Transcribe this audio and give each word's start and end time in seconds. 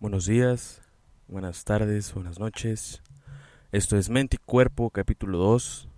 Buenos 0.00 0.26
días, 0.26 0.80
buenas 1.26 1.64
tardes, 1.64 2.14
buenas 2.14 2.38
noches. 2.38 3.02
Esto 3.72 3.96
es 3.96 4.10
Mente 4.10 4.36
y 4.36 4.44
Cuerpo, 4.44 4.90
capítulo 4.90 5.38
2, 5.38 5.88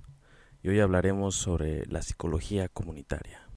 y 0.63 0.71
hoy 0.71 0.81
hablaremos 0.81 1.35
sobre 1.35 1.85
la 1.85 2.01
psicología 2.01 2.71
comunitaria. 2.71 3.50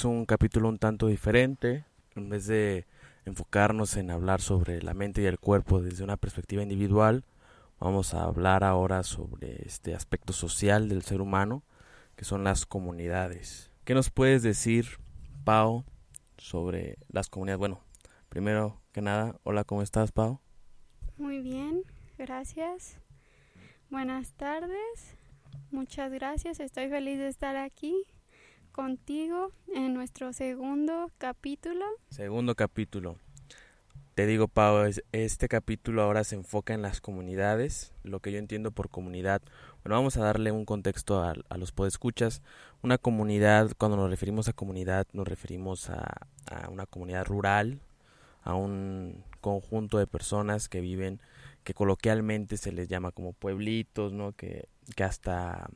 Es 0.00 0.06
un 0.06 0.24
capítulo 0.24 0.70
un 0.70 0.78
tanto 0.78 1.08
diferente. 1.08 1.84
En 2.16 2.30
vez 2.30 2.46
de 2.46 2.86
enfocarnos 3.26 3.98
en 3.98 4.10
hablar 4.10 4.40
sobre 4.40 4.82
la 4.82 4.94
mente 4.94 5.20
y 5.20 5.26
el 5.26 5.38
cuerpo 5.38 5.82
desde 5.82 6.02
una 6.02 6.16
perspectiva 6.16 6.62
individual, 6.62 7.22
vamos 7.78 8.14
a 8.14 8.24
hablar 8.24 8.64
ahora 8.64 9.02
sobre 9.02 9.62
este 9.66 9.94
aspecto 9.94 10.32
social 10.32 10.88
del 10.88 11.02
ser 11.02 11.20
humano, 11.20 11.64
que 12.16 12.24
son 12.24 12.44
las 12.44 12.64
comunidades. 12.64 13.72
¿Qué 13.84 13.92
nos 13.92 14.08
puedes 14.08 14.42
decir, 14.42 14.86
Pau, 15.44 15.84
sobre 16.38 16.96
las 17.10 17.28
comunidades? 17.28 17.58
Bueno, 17.58 17.80
primero 18.30 18.80
que 18.92 19.02
nada, 19.02 19.38
hola, 19.42 19.64
¿cómo 19.64 19.82
estás, 19.82 20.12
Pau? 20.12 20.40
Muy 21.18 21.42
bien, 21.42 21.82
gracias. 22.16 22.98
Buenas 23.90 24.32
tardes. 24.32 25.18
Muchas 25.70 26.10
gracias. 26.10 26.58
Estoy 26.58 26.88
feliz 26.88 27.18
de 27.18 27.28
estar 27.28 27.56
aquí 27.56 28.06
contigo 28.70 29.52
en 29.74 29.94
nuestro 29.94 30.32
segundo 30.32 31.10
capítulo. 31.18 31.84
Segundo 32.10 32.54
capítulo. 32.54 33.16
Te 34.14 34.26
digo, 34.26 34.48
Pau, 34.48 34.84
este 35.12 35.48
capítulo 35.48 36.02
ahora 36.02 36.24
se 36.24 36.34
enfoca 36.34 36.74
en 36.74 36.82
las 36.82 37.00
comunidades, 37.00 37.94
lo 38.02 38.20
que 38.20 38.32
yo 38.32 38.38
entiendo 38.38 38.70
por 38.70 38.90
comunidad. 38.90 39.40
Bueno, 39.82 39.96
vamos 39.96 40.16
a 40.16 40.22
darle 40.22 40.52
un 40.52 40.64
contexto 40.64 41.22
a, 41.22 41.34
los 41.56 41.72
podescuchas. 41.72 42.42
Una 42.82 42.98
comunidad, 42.98 43.70
cuando 43.78 43.96
nos 43.96 44.10
referimos 44.10 44.48
a 44.48 44.52
comunidad, 44.52 45.06
nos 45.12 45.26
referimos 45.26 45.88
a, 45.90 46.26
a 46.50 46.68
una 46.68 46.86
comunidad 46.86 47.24
rural, 47.24 47.80
a 48.42 48.54
un 48.54 49.24
conjunto 49.40 49.98
de 49.98 50.06
personas 50.06 50.68
que 50.68 50.80
viven, 50.80 51.20
que 51.64 51.72
coloquialmente 51.72 52.56
se 52.56 52.72
les 52.72 52.88
llama 52.88 53.12
como 53.12 53.32
pueblitos, 53.32 54.12
¿no? 54.12 54.32
Que, 54.32 54.68
que 54.96 55.04
hasta 55.04 55.70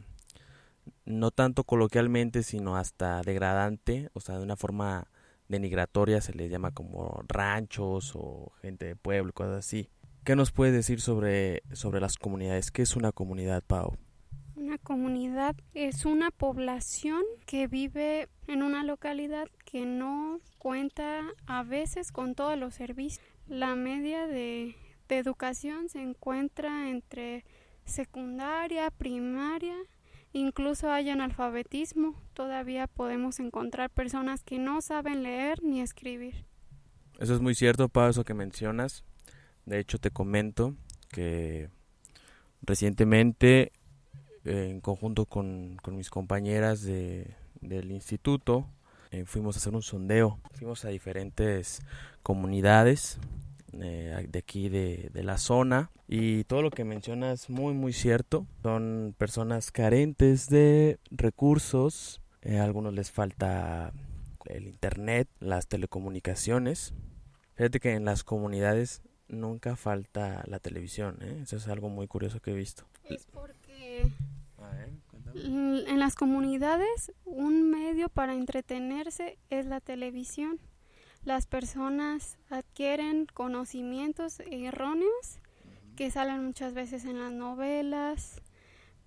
no 1.05 1.31
tanto 1.31 1.65
coloquialmente, 1.65 2.43
sino 2.43 2.77
hasta 2.77 3.23
degradante, 3.23 4.11
o 4.15 4.21
sea, 4.21 4.39
de 4.39 4.45
una 4.45 4.57
forma 4.57 5.09
denigratoria 5.49 6.21
se 6.21 6.33
les 6.33 6.51
llama 6.51 6.71
como 6.71 7.23
ranchos 7.29 8.13
o 8.15 8.53
gente 8.63 8.87
de 8.87 8.97
pueblo, 8.97 9.33
cosas 9.33 9.59
así. 9.59 9.89
¿Qué 10.25 10.37
nos 10.37 10.53
puede 10.53 10.73
decir 10.73 11.01
sobre, 11.01 11.63
sobre 11.73 12.01
las 12.01 12.17
comunidades? 12.17 12.71
¿Qué 12.71 12.83
es 12.83 12.97
una 12.97 13.13
comunidad, 13.13 13.63
Pau? 13.67 13.97
Una 14.57 14.79
comunidad 14.79 15.57
es 15.75 16.07
una 16.07 16.31
población 16.31 17.23
que 17.45 17.67
vive 17.67 18.29
en 18.47 18.63
una 18.63 18.85
localidad 18.85 19.49
que 19.65 19.85
no 19.85 20.41
cuenta 20.59 21.23
a 21.47 21.63
veces 21.63 22.11
con 22.11 22.35
todos 22.35 22.57
los 22.57 22.75
servicios. 22.75 23.23
La 23.47 23.75
media 23.75 24.27
de, 24.27 24.77
de 25.09 25.19
educación 25.19 25.91
se 25.91 26.01
encuentra 26.01 26.89
entre 26.89 27.45
secundaria, 27.85 28.91
primaria 28.91 29.77
Incluso 30.35 30.91
hay 30.91 31.11
analfabetismo. 31.11 32.21
Todavía 32.33 32.89
podemos 32.89 33.39
encontrar 33.39 33.89
personas 33.89 34.43
que 34.43 34.59
no 34.59 34.83
saben 34.83 35.23
leer 35.23 35.63
ni 35.63 35.81
escribir. 35.81 36.45
Eso 37.21 37.35
es 37.35 37.41
muy 37.41 37.55
cierto, 37.55 37.89
Pau, 37.89 38.11
eso 38.11 38.25
que 38.25 38.35
mencionas. 38.35 39.05
De 39.65 39.79
hecho, 39.79 39.99
te 39.99 40.11
comento 40.11 40.75
que 41.09 41.71
recientemente, 42.63 43.71
en 44.45 44.81
conjunto 44.81 45.27
con, 45.27 45.77
mis 45.93 46.11
compañeras 46.11 46.83
de, 46.83 47.37
del 47.61 47.93
instituto, 47.93 48.67
eh, 49.13 49.27
fuimos 49.27 49.55
a 49.55 49.61
hacer 49.61 49.73
un 49.73 49.83
sondeo. 49.83 50.41
Fuimos 50.55 50.85
a 50.85 50.89
diferentes 50.89 51.81
comunidades 52.25 53.21
eh, 53.83 54.27
de 54.29 54.39
aquí 54.39 54.69
de, 54.69 55.11
de, 55.13 55.23
la 55.23 55.39
zona. 55.39 55.91
Y 56.09 56.45
todo 56.45 56.63
lo 56.63 56.71
que 56.71 56.85
mencionas 56.85 57.49
muy 57.51 57.75
muy 57.75 57.93
cierto. 57.93 58.47
Son 58.63 59.15
personas 59.17 59.71
carentes 59.71 60.49
de 60.49 60.99
recursos. 61.11 62.21
Eh, 62.43 62.59
a 62.59 62.65
algunos 62.65 62.93
les 62.93 63.11
falta 63.11 63.93
el 64.47 64.67
internet 64.67 65.29
las 65.41 65.67
telecomunicaciones. 65.67 66.95
Fíjate 67.55 67.81
que 67.81 67.93
en 67.93 68.05
las 68.05 68.25
comunidades 68.25 69.03
nunca 69.29 69.77
falta 69.77 70.45
la 70.47 70.59
televisión 70.59 71.17
¿eh? 71.23 71.41
eso 71.43 71.57
es 71.57 71.67
algo 71.69 71.89
muy 71.89 72.07
curioso 72.07 72.41
que 72.41 72.51
he 72.51 72.55
visto. 72.55 72.85
Es 73.05 73.27
porque 73.33 74.11
en 75.35 75.99
las 75.99 76.15
comunidades 76.15 77.13
un 77.25 77.71
medio 77.71 78.09
para 78.09 78.35
entretenerse 78.35 79.39
es 79.51 79.67
la 79.67 79.81
televisión 79.81 80.61
las 81.25 81.47
personas 81.47 82.39
adquieren 82.51 83.27
conocimientos 83.33 84.41
erróneos 84.41 85.41
que 85.97 86.11
salen 86.11 86.45
muchas 86.45 86.75
veces 86.75 87.05
en 87.05 87.19
las 87.19 87.33
novelas. 87.33 88.43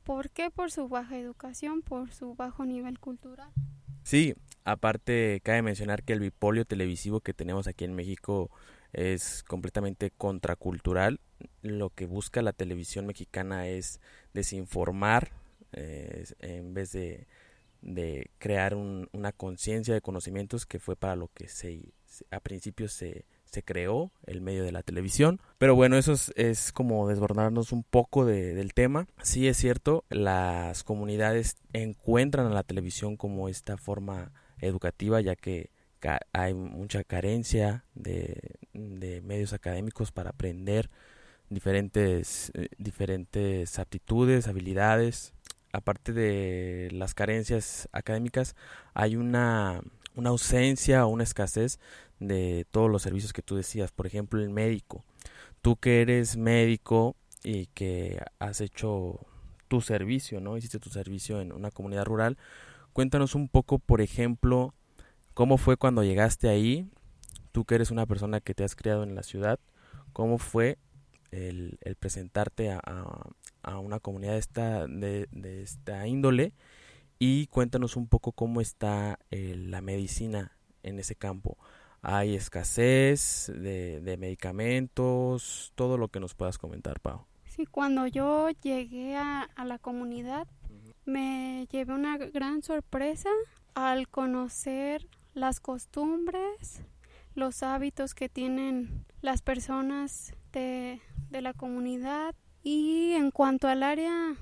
¿Por 0.03 0.29
qué? 0.29 0.49
Por 0.49 0.71
su 0.71 0.87
baja 0.87 1.17
educación, 1.17 1.81
por 1.81 2.11
su 2.11 2.33
bajo 2.33 2.65
nivel 2.65 2.99
cultural. 2.99 3.51
Sí, 4.03 4.35
aparte 4.63 5.41
cabe 5.43 5.61
mencionar 5.61 6.03
que 6.03 6.13
el 6.13 6.21
bipolio 6.21 6.65
televisivo 6.65 7.19
que 7.19 7.33
tenemos 7.33 7.67
aquí 7.67 7.83
en 7.83 7.93
México 7.93 8.49
es 8.93 9.43
completamente 9.43 10.11
contracultural. 10.11 11.19
Lo 11.61 11.89
que 11.89 12.05
busca 12.05 12.41
la 12.41 12.53
televisión 12.53 13.05
mexicana 13.05 13.67
es 13.67 13.99
desinformar 14.33 15.31
eh, 15.73 16.25
en 16.39 16.73
vez 16.73 16.93
de, 16.93 17.27
de 17.81 18.31
crear 18.37 18.75
un, 18.75 19.09
una 19.11 19.33
conciencia 19.33 19.93
de 19.93 20.01
conocimientos 20.01 20.65
que 20.65 20.79
fue 20.79 20.95
para 20.95 21.17
lo 21.17 21.27
que 21.33 21.49
se 21.49 21.79
a 22.31 22.39
principios 22.39 22.93
se, 22.93 23.25
se 23.45 23.63
creó 23.63 24.11
el 24.25 24.41
medio 24.41 24.63
de 24.63 24.71
la 24.71 24.83
televisión. 24.83 25.39
Pero 25.57 25.75
bueno, 25.75 25.97
eso 25.97 26.13
es, 26.35 26.71
como 26.71 27.07
desbordarnos 27.07 27.71
un 27.71 27.83
poco 27.83 28.25
del 28.25 28.73
tema. 28.73 29.07
Sí 29.21 29.47
es 29.47 29.57
cierto, 29.57 30.03
las 30.09 30.83
comunidades 30.83 31.57
encuentran 31.73 32.47
a 32.47 32.53
la 32.53 32.63
televisión 32.63 33.17
como 33.17 33.49
esta 33.49 33.77
forma 33.77 34.31
educativa, 34.59 35.21
ya 35.21 35.35
que 35.35 35.71
hay 36.31 36.53
mucha 36.53 37.03
carencia 37.03 37.83
de, 37.95 38.39
de 38.73 39.21
medios 39.21 39.53
académicos 39.53 40.11
para 40.11 40.29
aprender 40.29 40.89
diferentes, 41.49 42.51
eh, 42.55 42.69
diferentes 42.77 43.79
aptitudes, 43.79 44.47
habilidades. 44.47 45.33
Aparte 45.73 46.13
de 46.13 46.89
las 46.91 47.13
carencias 47.13 47.89
académicas, 47.91 48.55
hay 48.93 49.15
una 49.15 49.81
una 50.17 50.31
ausencia 50.31 51.05
o 51.05 51.09
una 51.09 51.23
escasez 51.23 51.79
de 52.19 52.65
todos 52.71 52.89
los 52.89 53.03
servicios 53.03 53.31
que 53.33 53.43
tú 53.43 53.55
decías. 53.55 53.91
Por 53.91 54.07
ejemplo, 54.07 54.41
el 54.41 54.49
médico. 54.49 55.05
Tú 55.61 55.77
que 55.77 56.01
eres 56.01 56.37
médico 56.37 57.15
y 57.43 57.67
que 57.67 58.21
has 58.39 58.59
hecho 58.61 59.19
tu 59.67 59.81
servicio, 59.81 60.41
¿no? 60.41 60.57
Hiciste 60.57 60.79
tu 60.79 60.89
servicio 60.89 61.39
en 61.39 61.51
una 61.51 61.71
comunidad 61.71 62.05
rural. 62.05 62.37
Cuéntanos 62.93 63.35
un 63.35 63.47
poco, 63.47 63.79
por 63.79 64.01
ejemplo, 64.01 64.73
cómo 65.33 65.57
fue 65.57 65.77
cuando 65.77 66.03
llegaste 66.03 66.49
ahí. 66.49 66.89
Tú 67.51 67.65
que 67.65 67.75
eres 67.75 67.91
una 67.91 68.05
persona 68.05 68.39
que 68.39 68.53
te 68.53 68.63
has 68.63 68.75
criado 68.75 69.03
en 69.03 69.15
la 69.15 69.23
ciudad, 69.23 69.59
¿cómo 70.13 70.39
fue 70.39 70.77
el, 71.31 71.77
presentarte 71.99 72.71
a, 72.71 72.81
a, 73.61 73.79
una 73.79 73.99
comunidad 73.99 74.33
de 74.33 74.39
esta, 74.39 74.87
de, 74.87 75.27
de 75.31 75.61
esta 75.61 76.07
índole? 76.07 76.53
Y 77.19 77.47
cuéntanos 77.47 77.95
un 77.95 78.07
poco 78.07 78.31
cómo 78.31 78.61
está 78.61 79.19
eh, 79.31 79.55
la 79.57 79.81
medicina 79.81 80.51
en 80.83 80.99
ese 80.99 81.15
campo. 81.15 81.57
¿Hay 82.01 82.35
escasez 82.35 83.51
de, 83.53 84.17
medicamentos? 84.19 85.71
Todo 85.75 85.97
lo 85.97 86.09
que 86.09 86.19
nos 86.19 86.35
puedas 86.35 86.57
comentar, 86.57 86.99
Pau. 86.99 87.25
Sí, 87.47 87.65
cuando 87.65 88.05
yo 88.07 88.49
llegué 88.61 89.15
a, 89.15 89.49
la 89.65 89.79
comunidad 89.79 90.47
me 91.05 91.67
llevé 91.71 91.93
una 91.93 92.17
gran 92.17 92.61
sorpresa 92.61 93.29
al 93.73 94.09
conocer 94.09 95.07
las 95.33 95.59
costumbres, 95.59 96.81
los 97.33 97.63
hábitos 97.63 98.13
que 98.13 98.27
tienen 98.27 99.05
las 99.21 99.41
personas 99.41 100.33
de, 100.51 101.01
de 101.29 101.41
la 101.41 101.53
comunidad 101.53 102.35
y 102.63 103.13
en 103.13 103.31
cuanto 103.31 103.69
al 103.69 103.83
área 103.83 104.35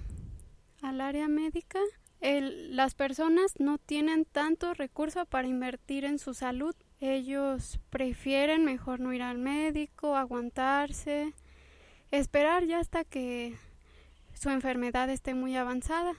al 0.81 1.01
área 1.01 1.27
médica 1.27 1.79
las 2.31 2.95
personas 2.95 3.53
no 3.59 3.77
tienen 3.77 4.25
tanto 4.25 4.73
recurso 4.73 5.25
para 5.25 5.47
invertir 5.47 6.05
en 6.05 6.17
su 6.17 6.33
salud. 6.33 6.75
ellos 6.99 7.79
prefieren 7.89 8.65
mejor 8.65 8.99
no 8.99 9.13
ir 9.13 9.21
al 9.21 9.37
médico, 9.37 10.15
aguantarse, 10.15 11.33
esperar 12.09 12.65
ya 12.65 12.79
hasta 12.79 13.03
que 13.03 13.55
su 14.33 14.49
enfermedad 14.49 15.09
esté 15.09 15.33
muy 15.33 15.55
avanzada. 15.55 16.15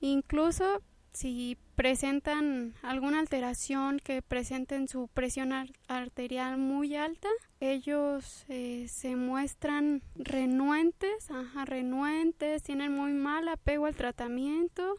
Incluso 0.00 0.82
si 1.12 1.58
presentan 1.74 2.74
alguna 2.82 3.18
alteración 3.20 3.98
que 3.98 4.22
presenten 4.22 4.88
su 4.88 5.08
presión 5.08 5.52
arterial 5.88 6.56
muy 6.58 6.96
alta, 6.96 7.28
ellos 7.58 8.44
eh, 8.48 8.86
se 8.88 9.16
muestran 9.16 10.02
renuentes, 10.14 11.30
ajá, 11.30 11.64
renuentes, 11.64 12.62
tienen 12.62 12.94
muy 12.94 13.12
mal 13.12 13.48
apego 13.48 13.86
al 13.86 13.96
tratamiento. 13.96 14.96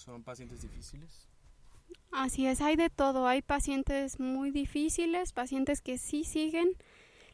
¿Son 0.00 0.22
pacientes 0.22 0.62
difíciles? 0.62 1.28
Así 2.10 2.46
es, 2.46 2.62
hay 2.62 2.76
de 2.76 2.88
todo. 2.88 3.26
Hay 3.26 3.42
pacientes 3.42 4.18
muy 4.18 4.50
difíciles, 4.50 5.34
pacientes 5.34 5.82
que 5.82 5.98
sí 5.98 6.24
siguen 6.24 6.70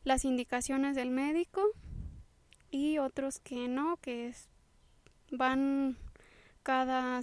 las 0.03 0.25
indicaciones 0.25 0.97
del 0.97 1.11
médico 1.11 1.63
y 2.73 2.99
otros 2.99 3.39
que 3.39 3.69
no, 3.69 3.99
que 3.99 4.35
van 5.31 5.97
cada, 6.65 7.21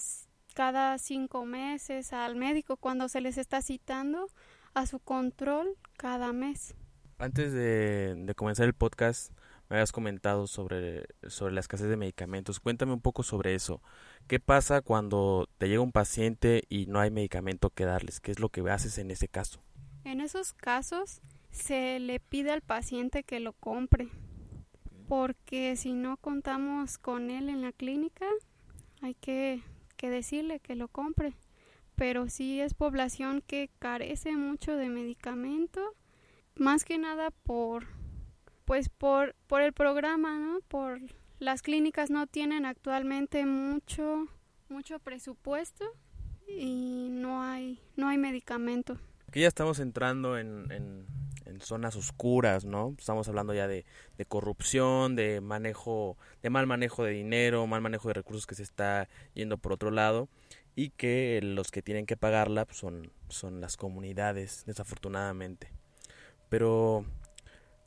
cada 0.54 0.98
cinco 0.98 1.44
meses 1.44 2.14
al 2.14 2.38
médico 2.38 2.78
cuando 2.78 3.10
se 3.10 3.20
les 3.20 3.38
está 3.38 3.62
citando 3.62 4.30
a 4.74 4.86
su 4.86 5.00
control 5.00 5.76
cada 5.98 6.32
mes. 6.32 6.74
Antes 7.18 7.52
de, 7.52 8.16
de 8.16 8.34
comenzar 8.34 8.66
el 8.66 8.74
podcast, 8.74 9.33
me 9.74 9.80
habías 9.80 9.92
comentado 9.92 10.46
sobre, 10.46 11.08
sobre 11.28 11.56
la 11.56 11.60
escasez 11.60 11.90
de 11.90 11.98
medicamentos. 11.98 12.60
Cuéntame 12.60 12.94
un 12.94 13.02
poco 13.02 13.24
sobre 13.24 13.56
eso. 13.56 13.82
¿Qué 14.28 14.40
pasa 14.40 14.82
cuando 14.82 15.50
te 15.58 15.68
llega 15.68 15.82
un 15.82 15.92
paciente 15.92 16.62
y 16.70 16.86
no 16.86 17.00
hay 17.00 17.10
medicamento 17.10 17.72
que 17.72 17.84
darles? 17.84 18.20
¿Qué 18.20 18.30
es 18.30 18.40
lo 18.40 18.50
que 18.50 18.62
haces 18.70 19.00
en 19.00 19.10
ese 19.10 19.28
caso? 19.28 19.64
En 20.04 20.22
esos 20.22 20.54
casos 20.54 21.22
se 21.50 22.00
le 22.00 22.20
pide 22.20 22.52
al 22.52 22.62
paciente 22.62 23.24
que 23.24 23.40
lo 23.40 23.54
compre, 23.54 24.10
porque 25.08 25.76
si 25.76 25.94
no 25.94 26.18
contamos 26.18 27.00
con 27.00 27.32
él 27.32 27.50
en 27.50 27.64
la 27.64 27.72
clínica, 27.72 28.28
hay 29.02 29.16
que, 29.16 29.64
que 29.98 30.12
decirle 30.12 30.60
que 30.60 30.76
lo 30.76 30.88
compre. 30.88 31.34
Pero 31.96 32.30
si 32.30 32.62
es 32.62 32.76
población 32.76 33.42
que 33.42 33.72
carece 33.80 34.34
mucho 34.34 34.76
de 34.76 34.90
medicamento, 34.90 35.96
más 36.54 36.86
que 36.86 37.00
nada 37.00 37.32
por 37.32 38.03
pues 38.66 38.90
por, 38.90 39.36
por 39.48 39.62
el 39.62 39.74
programa, 39.74 40.40
¿no? 40.40 40.60
Por 40.68 41.00
las 41.40 41.62
clínicas 41.62 42.10
no 42.10 42.28
tienen 42.28 42.66
actualmente 42.66 43.46
mucho, 43.46 44.28
mucho 44.70 45.00
presupuesto 45.00 45.86
y 46.48 47.10
no 47.12 47.44
hay, 47.44 47.80
no 47.96 48.08
hay 48.08 48.18
medicamento. 48.18 48.98
Aquí 49.28 49.42
ya 49.42 49.48
estamos 49.48 49.80
entrando 49.80 50.38
en, 50.38 50.72
en, 50.72 51.06
zonas 51.60 51.96
oscuras, 51.96 52.66
¿no? 52.66 52.96
Estamos 52.98 53.28
hablando 53.28 53.54
ya 53.54 53.68
de, 53.68 53.86
de, 54.18 54.26
corrupción, 54.26 55.16
de 55.16 55.40
manejo, 55.40 56.18
de 56.42 56.50
mal 56.50 56.66
manejo 56.66 57.04
de 57.04 57.12
dinero, 57.12 57.68
mal 57.68 57.80
manejo 57.80 58.08
de 58.08 58.16
recursos 58.16 58.48
que 58.48 58.56
se 58.56 58.64
está 58.64 59.08
yendo 59.34 59.58
por 59.58 59.72
otro 59.72 59.92
lado 59.92 60.30
y 60.76 60.90
que 60.90 61.40
los 61.44 61.72
que 61.72 61.82
tienen 61.82 62.06
que 62.06 62.18
pagarla 62.18 62.66
pues, 62.66 62.78
son, 62.78 63.12
son 63.30 63.62
las 63.62 63.78
comunidades, 63.78 64.64
desafortunadamente. 64.66 65.72
Pero 66.50 67.06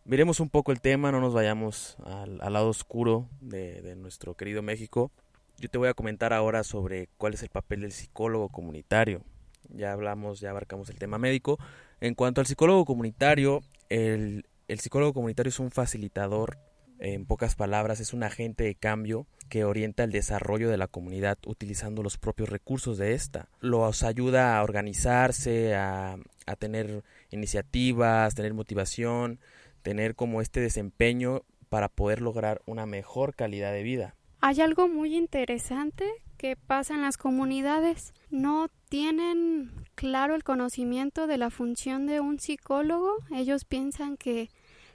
Miremos 0.07 0.39
un 0.39 0.51
poco 0.51 0.71
el 0.71 0.81
tema, 0.81 1.11
no 1.11 1.21
nos 1.21 1.35
vayamos 1.35 1.97
al, 2.05 2.39
lado 2.39 2.69
oscuro 2.69 3.29
de, 3.41 3.97
nuestro 3.97 4.35
querido 4.35 4.63
México. 4.63 5.11
Yo 5.59 5.69
te 5.69 5.79
voy 5.79 5.89
a 5.89 5.95
comentar 5.95 6.33
ahora 6.33 6.63
sobre 6.63 7.09
cuál 7.19 7.35
es 7.35 7.43
el 7.43 7.49
papel 7.49 7.81
del 7.81 7.91
psicólogo 7.91 8.49
comunitario. 8.49 9.23
Ya 9.69 9.91
hablamos, 9.91 10.39
ya 10.39 10.51
abarcamos 10.51 10.91
el 10.91 10.99
tema 10.99 11.19
médico. 11.19 11.59
En 12.01 12.15
cuanto 12.15 12.41
al 12.41 12.47
psicólogo 12.47 12.85
comunitario, 12.85 13.63
el, 13.89 14.47
el 14.69 14.79
psicólogo 14.79 15.13
comunitario 15.13 15.49
es 15.49 15.59
un 15.59 15.73
facilitador, 15.73 16.57
en 17.01 17.27
pocas 17.27 17.57
palabras, 17.57 17.99
es 17.99 18.13
un 18.13 18.23
agente 18.23 18.63
de 18.63 18.77
cambio 18.77 19.27
que 19.49 19.65
orienta 19.65 20.05
el 20.05 20.13
desarrollo 20.13 20.71
de 20.71 20.77
la 20.77 20.87
comunidad 20.87 21.37
utilizando 21.47 22.05
los 22.05 22.17
propios 22.17 22.49
recursos 22.49 22.97
de 22.97 23.15
esta. 23.15 23.49
Los 23.61 24.05
ayuda 24.05 24.57
a 24.57 24.63
organizarse, 24.63 25.75
a, 25.75 26.17
a 26.47 26.57
tener 26.57 27.03
iniciativas, 27.31 28.37
tener 28.37 28.55
motivación, 28.55 29.41
tener 29.87 30.17
como 30.17 30.41
este 30.41 30.59
desempeño 30.59 31.43
para 31.69 31.89
poder 31.89 32.21
lograr 32.21 32.61
una 32.67 32.87
mejor 32.87 33.37
calidad 33.37 33.71
de 33.71 33.85
vida. 33.85 34.17
Hay 34.41 34.61
algo 34.61 34.89
muy 34.89 35.15
interesante 35.15 36.11
que 36.39 36.57
pasa 36.57 36.95
en 36.95 37.03
las 37.03 37.17
comunidades. 37.17 38.13
No 38.29 38.67
tienen 38.89 39.71
claro 39.95 40.35
el 40.35 40.43
conocimiento 40.43 41.29
de 41.29 41.39
la 41.39 41.51
función 41.51 42.07
de 42.07 42.19
un 42.19 42.41
psicólogo. 42.41 43.15
Ellos 43.33 43.65
piensan 43.65 44.17
que, 44.17 44.51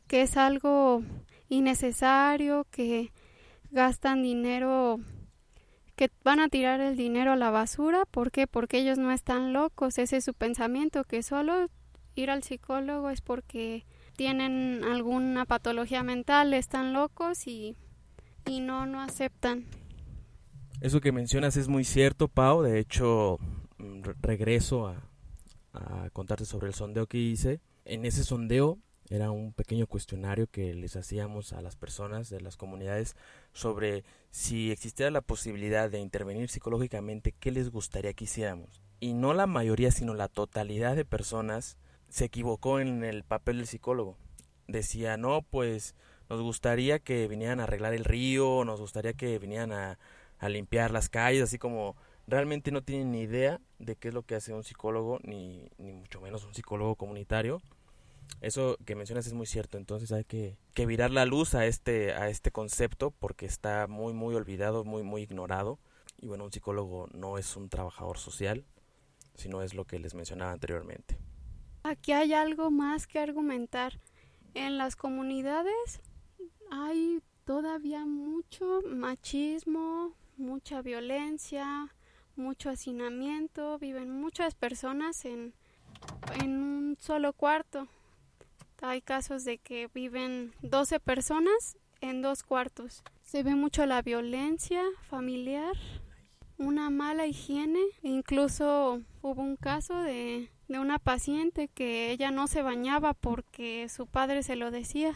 que 0.07 0.23
es 0.23 0.35
algo 0.35 1.03
innecesario, 1.47 2.67
que 2.69 3.13
gastan 3.69 4.21
dinero, 4.21 4.99
que 5.95 6.11
van 6.21 6.41
a 6.41 6.49
tirar 6.49 6.81
el 6.81 6.97
dinero 6.97 7.31
a 7.31 7.37
la 7.37 7.49
basura. 7.49 8.03
¿Por 8.11 8.29
qué? 8.29 8.45
Porque 8.45 8.79
ellos 8.79 8.97
no 8.97 9.13
están 9.13 9.53
locos. 9.53 9.97
Ese 9.97 10.17
es 10.17 10.25
su 10.25 10.33
pensamiento, 10.33 11.05
que 11.05 11.23
solo 11.23 11.69
ir 12.13 12.29
al 12.29 12.44
psicólogo 12.44 13.09
es 13.09 13.21
porque 13.21 13.85
tienen 14.15 14.83
alguna 14.83 15.45
patología 15.45 16.03
mental, 16.03 16.53
están 16.53 16.93
locos 16.93 17.47
y, 17.47 17.75
y 18.45 18.59
no, 18.59 18.85
no 18.85 19.01
aceptan. 19.01 19.65
Eso 20.79 21.01
que 21.01 21.11
mencionas 21.11 21.57
es 21.57 21.67
muy 21.67 21.83
cierto, 21.83 22.27
Pau. 22.27 22.63
De 22.63 22.79
hecho, 22.79 23.37
mm, 23.77 24.01
regreso 24.21 24.87
a, 24.87 25.11
a 25.73 26.09
contarte 26.11 26.45
sobre 26.45 26.67
el 26.67 26.73
sondeo 26.73 27.07
que 27.07 27.17
hice. 27.17 27.61
En 27.85 28.05
ese 28.05 28.23
sondeo 28.23 28.79
era 29.09 29.29
un 29.31 29.51
pequeño 29.51 29.87
cuestionario 29.87 30.47
que 30.47 30.73
les 30.73 30.95
hacíamos 30.95 31.51
a 31.53 31.61
las 31.61 31.75
personas 31.75 32.29
de 32.29 32.39
las 32.39 32.55
comunidades 32.55 33.15
sobre 33.51 34.03
si 34.29 34.71
existiera 34.71 35.11
la 35.11 35.21
posibilidad 35.21 35.89
de 35.89 35.99
intervenir 35.99 36.49
psicológicamente, 36.49 37.33
qué 37.37 37.51
les 37.51 37.69
gustaría 37.69 38.13
que 38.13 38.23
hiciéramos. 38.23 38.81
Y 39.01 39.13
no 39.13 39.33
la 39.33 39.47
mayoría, 39.47 39.91
sino 39.91 40.13
la 40.13 40.29
totalidad 40.29 40.95
de 40.95 41.03
personas 41.03 41.77
se 42.11 42.25
equivocó 42.25 42.79
en 42.79 43.03
el 43.03 43.23
papel 43.23 43.57
del 43.57 43.67
psicólogo. 43.67 44.17
Decía, 44.67 45.17
no, 45.17 45.41
pues 45.43 45.95
nos 46.29 46.41
gustaría 46.41 46.99
que 46.99 47.27
vinieran 47.27 47.59
a 47.59 47.63
arreglar 47.63 47.93
el 47.93 48.03
río, 48.03 48.63
nos 48.65 48.81
gustaría 48.81 49.13
que 49.13 49.39
vinieran 49.39 49.71
a, 49.71 49.97
limpiar 50.49 50.91
las 50.91 51.07
calles, 51.07 51.43
así 51.43 51.59
como 51.59 51.95
realmente 52.25 52.71
no 52.71 52.81
tienen 52.81 53.11
ni 53.11 53.21
idea 53.21 53.61
de 53.77 53.95
qué 53.95 54.07
es 54.07 54.13
lo 54.13 54.23
que 54.23 54.33
hace 54.35 54.53
un 54.53 54.63
psicólogo, 54.63 55.19
ni, 55.21 55.69
ni 55.77 55.93
mucho 55.93 56.19
menos 56.19 56.43
un 56.43 56.53
psicólogo 56.55 56.95
comunitario. 56.95 57.61
Eso 58.41 58.77
que 58.85 58.95
mencionas 58.95 59.27
es 59.27 59.33
muy 59.33 59.45
cierto, 59.45 59.77
entonces 59.77 60.11
hay 60.11 60.23
que, 60.23 60.57
que 60.73 60.87
virar 60.87 61.11
la 61.11 61.25
luz 61.25 61.53
a 61.53 61.65
este, 61.67 62.13
a 62.13 62.27
este 62.27 62.49
concepto 62.49 63.11
porque 63.11 63.45
está 63.45 63.85
muy, 63.87 64.13
muy 64.13 64.33
olvidado, 64.33 64.83
muy, 64.83 65.03
muy 65.03 65.21
ignorado. 65.21 65.80
Y 66.19 66.27
bueno, 66.27 66.45
un 66.45 66.51
psicólogo 66.51 67.07
no 67.13 67.37
es 67.37 67.56
un 67.56 67.69
trabajador 67.69 68.18
social, 68.18 68.65
sino 69.35 69.61
es 69.61 69.75
lo 69.75 69.85
que 69.85 69.99
les 69.99 70.15
mencionaba 70.15 70.51
anteriormente. 70.51 71.19
Aquí 71.83 72.11
hay 72.11 72.33
algo 72.33 72.69
más 72.69 73.07
que 73.07 73.19
argumentar. 73.19 74.00
En 74.54 74.78
las 74.78 74.95
comunidades 74.95 76.02
hay 76.69 77.21
todavía 77.45 78.06
mucho 78.06 78.81
machismo, 78.85 80.14
mucha 80.38 80.81
violencia, 80.81 81.94
mucho 82.35 82.69
hacinamiento, 82.69 83.80
viven 83.80 84.11
muchas 84.11 84.56
personas 84.56 85.26
en, 85.26 85.54
en 86.42 86.61
un 86.61 86.97
solo 87.00 87.33
cuarto. 87.33 87.88
Hay 88.81 89.02
casos 89.02 89.44
de 89.44 89.57
que 89.57 89.90
viven 89.94 90.54
12 90.61 91.00
personas 91.00 91.78
en 92.02 92.21
dos 92.21 92.44
cuartos. 92.44 93.04
Se 93.23 93.44
ve 93.44 93.56
mucho 93.56 93.85
la 93.85 94.02
violencia 94.02 94.83
familiar, 95.09 95.76
una 96.57 96.90
mala 96.90 97.26
higiene. 97.28 97.81
Incluso 98.02 99.02
hubo 99.21 99.42
un 99.42 99.56
caso 99.56 100.02
de 100.02 100.52
de 100.71 100.80
una 100.80 100.99
paciente 100.99 101.68
que 101.68 102.11
ella 102.11 102.31
no 102.31 102.47
se 102.47 102.61
bañaba 102.61 103.13
porque 103.13 103.90
su 103.90 104.07
padre 104.07 104.42
se 104.42 104.56
lo 104.56 104.71
decía. 104.71 105.13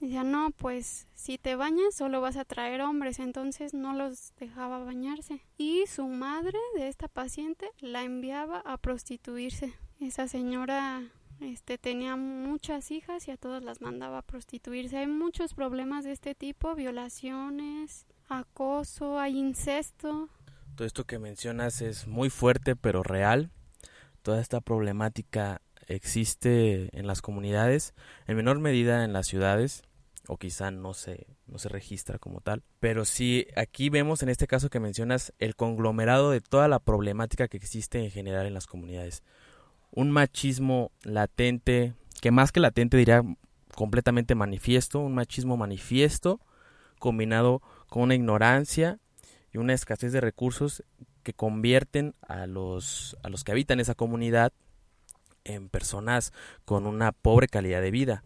Decía, 0.00 0.22
no, 0.22 0.52
pues 0.52 1.08
si 1.14 1.36
te 1.36 1.56
bañas 1.56 1.96
solo 1.96 2.20
vas 2.20 2.36
a 2.36 2.44
traer 2.44 2.82
hombres, 2.82 3.18
entonces 3.18 3.74
no 3.74 3.92
los 3.94 4.32
dejaba 4.38 4.78
bañarse. 4.84 5.42
Y 5.56 5.84
su 5.88 6.06
madre 6.06 6.58
de 6.76 6.86
esta 6.86 7.08
paciente 7.08 7.68
la 7.80 8.04
enviaba 8.04 8.60
a 8.60 8.76
prostituirse. 8.76 9.74
Esa 9.98 10.28
señora 10.28 11.02
este, 11.40 11.76
tenía 11.76 12.14
muchas 12.14 12.92
hijas 12.92 13.26
y 13.26 13.32
a 13.32 13.36
todas 13.36 13.64
las 13.64 13.80
mandaba 13.80 14.18
a 14.18 14.22
prostituirse. 14.22 14.98
Hay 14.98 15.08
muchos 15.08 15.54
problemas 15.54 16.04
de 16.04 16.12
este 16.12 16.36
tipo, 16.36 16.76
violaciones, 16.76 18.06
acoso, 18.28 19.18
hay 19.18 19.36
incesto. 19.36 20.28
Todo 20.76 20.86
esto 20.86 21.02
que 21.04 21.18
mencionas 21.18 21.82
es 21.82 22.06
muy 22.06 22.30
fuerte 22.30 22.76
pero 22.76 23.02
real 23.02 23.50
toda 24.28 24.42
esta 24.42 24.60
problemática 24.60 25.62
existe 25.86 26.90
en 26.92 27.06
las 27.06 27.22
comunidades, 27.22 27.94
en 28.26 28.36
menor 28.36 28.58
medida 28.58 29.06
en 29.06 29.14
las 29.14 29.26
ciudades, 29.26 29.84
o 30.26 30.36
quizá 30.36 30.70
no 30.70 30.92
se, 30.92 31.26
no 31.46 31.58
se 31.58 31.70
registra 31.70 32.18
como 32.18 32.42
tal. 32.42 32.62
Pero 32.78 33.06
sí, 33.06 33.46
aquí 33.56 33.88
vemos 33.88 34.22
en 34.22 34.28
este 34.28 34.46
caso 34.46 34.68
que 34.68 34.80
mencionas 34.80 35.32
el 35.38 35.56
conglomerado 35.56 36.30
de 36.30 36.42
toda 36.42 36.68
la 36.68 36.78
problemática 36.78 37.48
que 37.48 37.56
existe 37.56 38.04
en 38.04 38.10
general 38.10 38.44
en 38.44 38.52
las 38.52 38.66
comunidades. 38.66 39.22
un 39.92 40.10
machismo 40.10 40.92
latente, 41.04 41.94
que 42.20 42.30
más 42.30 42.52
que 42.52 42.60
latente 42.60 42.98
diría 42.98 43.22
completamente 43.74 44.34
manifiesto, 44.34 45.00
un 45.00 45.14
machismo 45.14 45.56
manifiesto 45.56 46.38
combinado 46.98 47.62
con 47.88 48.02
una 48.02 48.14
ignorancia 48.14 48.98
y 49.54 49.56
una 49.56 49.72
escasez 49.72 50.12
de 50.12 50.20
recursos 50.20 50.84
que 51.28 51.34
convierten 51.34 52.14
a 52.26 52.46
los, 52.46 53.14
a 53.22 53.28
los 53.28 53.44
que 53.44 53.52
habitan 53.52 53.80
esa 53.80 53.94
comunidad 53.94 54.50
en 55.44 55.68
personas 55.68 56.32
con 56.64 56.86
una 56.86 57.12
pobre 57.12 57.48
calidad 57.48 57.82
de 57.82 57.90
vida. 57.90 58.24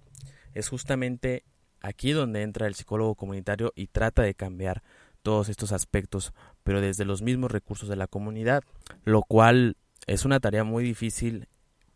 Es 0.54 0.68
justamente 0.68 1.42
aquí 1.80 2.12
donde 2.12 2.42
entra 2.42 2.68
el 2.68 2.76
psicólogo 2.76 3.16
comunitario 3.16 3.73
y 3.75 3.88
trata 3.88 4.23
de 4.23 4.37
cambiar 4.37 4.85
todos 5.23 5.49
estos 5.49 5.73
aspectos, 5.73 6.32
pero 6.62 6.80
desde 6.80 7.04
los 7.04 7.23
mismos 7.23 7.50
recursos 7.50 7.88
de 7.88 7.97
la 7.97 8.06
comunidad, 8.06 8.62
lo 9.02 9.23
cual 9.23 9.76
es 10.06 10.25
una 10.25 10.38
tarea 10.38 10.62
muy 10.62 10.85
difícil 10.85 11.49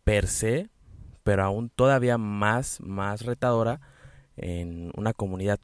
per 0.03 0.27
se, 0.27 0.69
pero 1.23 1.45
aún 1.45 1.69
todavía 1.69 2.17
más, 2.17 2.81
más 2.81 3.21
retadora 3.21 3.79
en 4.35 4.91
una 4.97 5.13
comunidad 5.13 5.61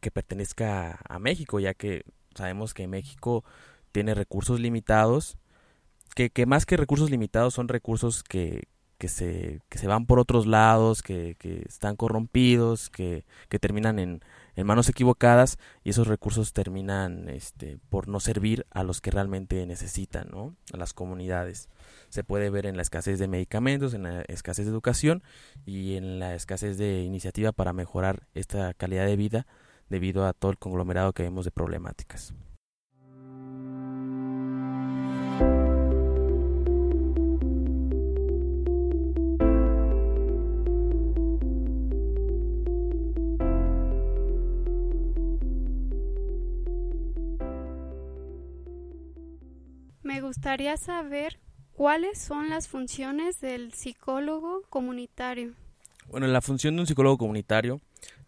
que 0.00 0.10
pertenezca 0.10 1.00
a 1.06 1.18
México, 1.18 1.60
ya 1.60 1.74
que 1.74 2.04
sabemos 2.34 2.72
que 2.72 2.88
México 2.88 3.44
tiene 3.94 4.12
recursos 4.12 4.58
limitados, 4.58 5.38
que, 6.16 6.46
más 6.46 6.66
que 6.66 6.76
recursos 6.76 7.12
limitados 7.12 7.54
son 7.54 7.68
recursos 7.68 8.24
que, 8.24 8.66
se, 9.06 9.60
que 9.68 9.78
se 9.78 9.86
van 9.86 10.06
por 10.06 10.18
otros 10.18 10.46
lados, 10.46 11.00
que, 11.00 11.36
están 11.68 11.94
corrompidos, 11.94 12.90
que, 12.90 13.24
que 13.48 13.60
terminan 13.60 14.00
en, 14.00 14.20
en, 14.56 14.66
manos 14.66 14.88
equivocadas 14.88 15.58
y 15.84 15.90
esos 15.90 16.08
recursos 16.08 16.52
terminan 16.52 17.28
este, 17.28 17.78
por 17.88 18.08
no 18.08 18.18
servir 18.18 18.66
a 18.70 18.82
los 18.82 19.00
que 19.00 19.12
realmente 19.12 19.64
necesitan, 19.64 20.28
¿no? 20.28 20.56
a 20.72 20.76
las 20.76 20.92
comunidades. 20.92 21.68
Se 22.08 22.24
puede 22.24 22.50
ver 22.50 22.66
en 22.66 22.76
la 22.76 22.82
escasez 22.82 23.20
de 23.20 23.28
medicamentos, 23.28 23.94
en 23.94 24.02
la 24.02 24.22
escasez 24.22 24.66
de 24.66 24.72
educación 24.72 25.22
y 25.66 25.94
en 25.94 26.18
la 26.18 26.34
escasez 26.34 26.78
de 26.78 27.02
iniciativa 27.02 27.52
para 27.52 27.72
mejorar 27.72 28.26
esta 28.34 28.74
calidad 28.74 29.06
de 29.06 29.14
vida 29.14 29.46
debido 29.88 30.26
a 30.26 30.32
todo 30.32 30.50
el 30.50 30.58
conglomerado 30.58 31.12
que 31.12 31.22
vemos 31.22 31.44
de 31.44 31.52
problemáticas. 31.52 32.34
Gustaría 50.44 50.76
saber 50.76 51.38
cuáles 51.72 52.18
son 52.18 52.50
las 52.50 52.68
funciones 52.68 53.40
del 53.40 53.72
psicólogo 53.72 54.60
comunitario. 54.68 55.54
Bueno, 56.10 56.26
la 56.26 56.42
función 56.42 56.76
de 56.76 56.82
un 56.82 56.86
psicólogo 56.86 57.16
comunitario 57.16 57.80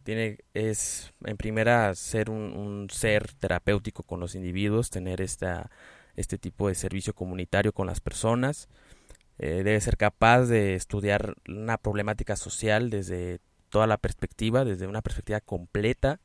tiene 0.03 0.39
es 0.55 1.13
en 1.27 1.37
primera 1.37 1.95
ser 1.95 2.31
un, 2.31 2.89
ser 2.91 3.35
terapéutico 3.35 4.03
con 4.03 4.19
los 4.19 4.35
individuos, 4.35 4.89
tener 4.89 5.21
esta, 5.21 5.71
este 6.15 6.39
tipo 6.39 6.69
de 6.69 6.75
servicio 6.75 7.13
comunitario 7.13 7.75
con 7.75 7.87
las 7.87 8.01
personas. 8.01 8.71
Eh, 9.39 9.63
debe 9.63 9.79
ser 9.83 9.99
capaz 9.99 10.47
de 10.47 10.75
estudiar 10.75 11.35
una 11.47 11.77
problemática 11.77 12.35
social 12.37 12.89
desde 12.89 13.41
toda 13.69 13.87
la 13.87 13.99
perspectiva, 13.99 14.65
desde 14.65 14.87
una 14.87 15.03
perspectiva 15.03 15.43
completa 15.43 16.19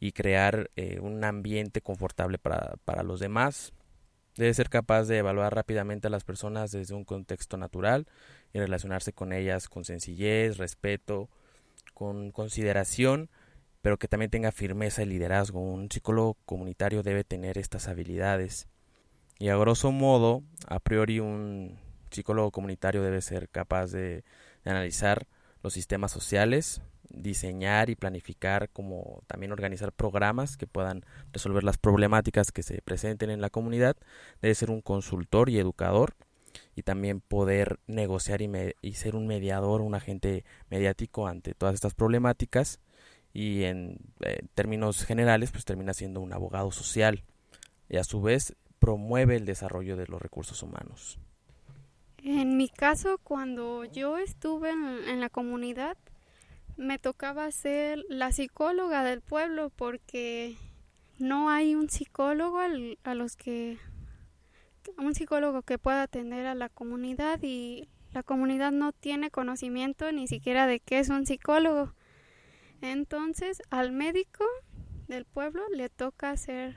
y 0.00 0.12
crear 0.12 0.70
eh, 0.76 1.00
un 1.00 1.24
ambiente 1.24 1.80
confortable 1.80 2.36
para, 2.36 2.74
para 2.84 3.02
los 3.02 3.20
demás. 3.20 3.72
Debe 4.40 4.54
ser 4.54 4.70
capaz 4.70 5.04
de 5.04 5.18
evaluar 5.18 5.54
rápidamente 5.54 6.06
a 6.06 6.10
las 6.10 6.24
personas 6.24 6.72
desde 6.72 6.94
un 6.94 7.04
contexto 7.04 7.58
natural 7.58 8.06
y 8.54 8.58
relacionarse 8.58 9.12
con 9.12 9.34
ellas 9.34 9.68
con 9.68 9.84
sencillez, 9.84 10.56
respeto, 10.56 11.28
con 11.92 12.30
consideración, 12.30 13.28
pero 13.82 13.98
que 13.98 14.08
también 14.08 14.30
tenga 14.30 14.50
firmeza 14.50 15.02
y 15.02 15.04
liderazgo. 15.04 15.60
Un 15.60 15.90
psicólogo 15.90 16.38
comunitario 16.46 17.02
debe 17.02 17.22
tener 17.22 17.58
estas 17.58 17.86
habilidades. 17.86 18.66
Y 19.38 19.50
a 19.50 19.56
grosso 19.56 19.92
modo, 19.92 20.42
a 20.66 20.80
priori 20.80 21.20
un 21.20 21.78
psicólogo 22.10 22.50
comunitario 22.50 23.02
debe 23.02 23.20
ser 23.20 23.50
capaz 23.50 23.88
de, 23.88 24.24
de 24.64 24.70
analizar 24.70 25.26
los 25.62 25.74
sistemas 25.74 26.12
sociales, 26.12 26.80
diseñar 27.10 27.90
y 27.90 27.96
planificar, 27.96 28.70
como 28.70 29.22
también 29.26 29.52
organizar 29.52 29.92
programas 29.92 30.56
que 30.56 30.66
puedan 30.66 31.04
resolver 31.32 31.64
las 31.64 31.78
problemáticas 31.78 32.52
que 32.52 32.62
se 32.62 32.82
presenten 32.82 33.30
en 33.30 33.40
la 33.40 33.50
comunidad. 33.50 33.96
Debe 34.40 34.54
ser 34.54 34.70
un 34.70 34.80
consultor 34.80 35.50
y 35.50 35.58
educador 35.58 36.14
y 36.74 36.82
también 36.82 37.20
poder 37.20 37.78
negociar 37.86 38.40
y, 38.42 38.92
ser 38.94 39.16
un 39.16 39.26
mediador, 39.26 39.80
un 39.80 39.94
agente 39.94 40.44
mediático 40.68 41.26
ante 41.26 41.54
todas 41.54 41.74
estas 41.74 41.94
problemáticas 41.94 42.80
y 43.32 43.64
en 43.64 43.98
términos 44.54 45.04
generales 45.04 45.52
pues 45.52 45.64
termina 45.64 45.94
siendo 45.94 46.20
un 46.20 46.32
abogado 46.32 46.72
social 46.72 47.22
y 47.88 47.96
a 47.96 48.04
su 48.04 48.20
vez 48.20 48.56
promueve 48.78 49.36
el 49.36 49.44
desarrollo 49.44 49.96
de 49.96 50.06
los 50.06 50.20
recursos 50.20 50.62
humanos. 50.62 51.18
En 52.22 52.56
mi 52.56 52.68
caso, 52.68 53.18
cuando 53.22 53.84
yo 53.84 54.18
estuve 54.18 54.70
en 54.70 55.20
la 55.20 55.30
comunidad, 55.30 55.96
me 56.80 56.98
tocaba 56.98 57.50
ser 57.52 58.02
la 58.08 58.32
psicóloga 58.32 59.04
del 59.04 59.20
pueblo 59.20 59.68
porque 59.68 60.56
no 61.18 61.50
hay 61.50 61.74
un 61.74 61.90
psicólogo 61.90 62.58
a 62.58 63.14
los 63.14 63.36
que 63.36 63.76
un 64.96 65.14
psicólogo 65.14 65.60
que 65.60 65.76
pueda 65.76 66.04
atender 66.04 66.46
a 66.46 66.54
la 66.54 66.70
comunidad 66.70 67.38
y 67.42 67.86
la 68.12 68.22
comunidad 68.22 68.72
no 68.72 68.92
tiene 68.92 69.30
conocimiento 69.30 70.10
ni 70.10 70.26
siquiera 70.26 70.66
de 70.66 70.80
qué 70.80 71.00
es 71.00 71.10
un 71.10 71.26
psicólogo. 71.26 71.94
Entonces, 72.80 73.60
al 73.68 73.92
médico 73.92 74.44
del 75.06 75.26
pueblo 75.26 75.62
le 75.74 75.90
toca 75.90 76.30
hacer 76.30 76.76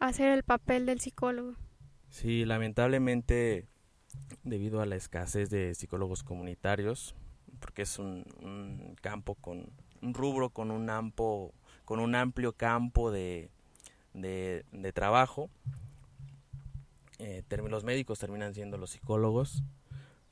hacer 0.00 0.32
el 0.32 0.44
papel 0.44 0.86
del 0.86 1.00
psicólogo. 1.00 1.56
Sí, 2.08 2.46
lamentablemente 2.46 3.68
debido 4.44 4.80
a 4.80 4.86
la 4.86 4.96
escasez 4.96 5.50
de 5.50 5.74
psicólogos 5.74 6.22
comunitarios, 6.22 7.14
porque 7.60 7.82
es 7.82 7.98
un, 7.98 8.24
campo 9.00 9.34
con 9.34 9.66
un 10.02 10.14
rubro 10.14 10.50
con 10.50 10.70
un 10.70 10.90
amplio, 10.90 11.52
con 11.84 12.00
un 12.00 12.14
amplio 12.14 12.52
campo 12.52 13.10
de, 13.10 13.50
de, 14.12 14.92
trabajo. 14.92 15.50
Eh, 17.18 17.42
los 17.68 17.84
médicos 17.84 18.18
terminan 18.18 18.54
siendo 18.54 18.76
los 18.76 18.90
psicólogos, 18.90 19.62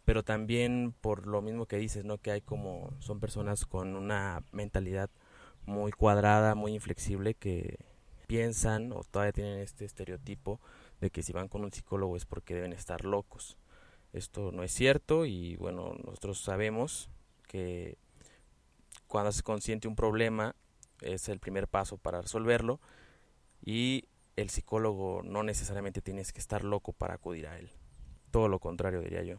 pero 0.04 0.22
también 0.22 0.94
por 1.00 1.26
lo 1.26 1.40
mismo 1.42 1.66
que 1.66 1.78
dices, 1.78 2.04
¿no? 2.04 2.18
Que 2.18 2.32
hay 2.32 2.40
como 2.40 2.92
son 2.98 3.20
personas 3.20 3.64
con 3.64 3.96
una 3.96 4.42
mentalidad 4.52 5.10
muy 5.64 5.92
cuadrada, 5.92 6.54
muy 6.54 6.74
inflexible 6.74 7.34
que 7.34 7.78
piensan 8.26 8.92
o 8.92 9.04
todavía 9.04 9.32
tienen 9.32 9.58
este 9.58 9.84
estereotipo 9.84 10.60
de 11.00 11.10
que 11.10 11.22
si 11.22 11.32
van 11.32 11.48
con 11.48 11.64
un 11.64 11.72
psicólogo 11.72 12.16
es 12.16 12.24
porque 12.24 12.54
deben 12.54 12.72
estar 12.72 13.04
locos. 13.04 13.58
Esto 14.12 14.52
no 14.52 14.62
es 14.62 14.72
cierto 14.72 15.24
y 15.26 15.56
bueno, 15.56 15.94
nosotros 16.04 16.40
sabemos 16.40 17.08
que 17.52 17.98
cuando 19.06 19.30
se 19.30 19.42
consciente 19.42 19.86
un 19.86 19.94
problema 19.94 20.56
es 21.02 21.28
el 21.28 21.38
primer 21.38 21.68
paso 21.68 21.98
para 21.98 22.22
resolverlo 22.22 22.80
y 23.62 24.08
el 24.36 24.48
psicólogo 24.48 25.20
no 25.22 25.42
necesariamente 25.42 26.00
tienes 26.00 26.32
que 26.32 26.40
estar 26.40 26.64
loco 26.64 26.92
para 26.92 27.14
acudir 27.14 27.46
a 27.46 27.58
él. 27.58 27.70
Todo 28.30 28.48
lo 28.48 28.58
contrario, 28.58 29.02
diría 29.02 29.22
yo. 29.22 29.38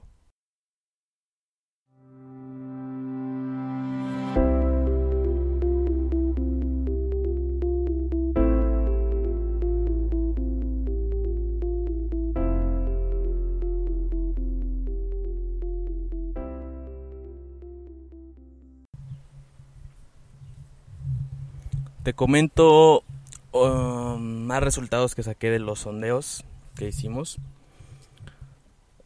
Te 22.03 22.13
comento 22.13 23.05
um, 23.53 24.19
más 24.19 24.61
resultados 24.61 25.15
que 25.15 25.23
saqué 25.23 25.49
de 25.49 25.59
los 25.59 25.79
sondeos 25.79 26.43
que 26.75 26.89
hicimos. 26.89 27.37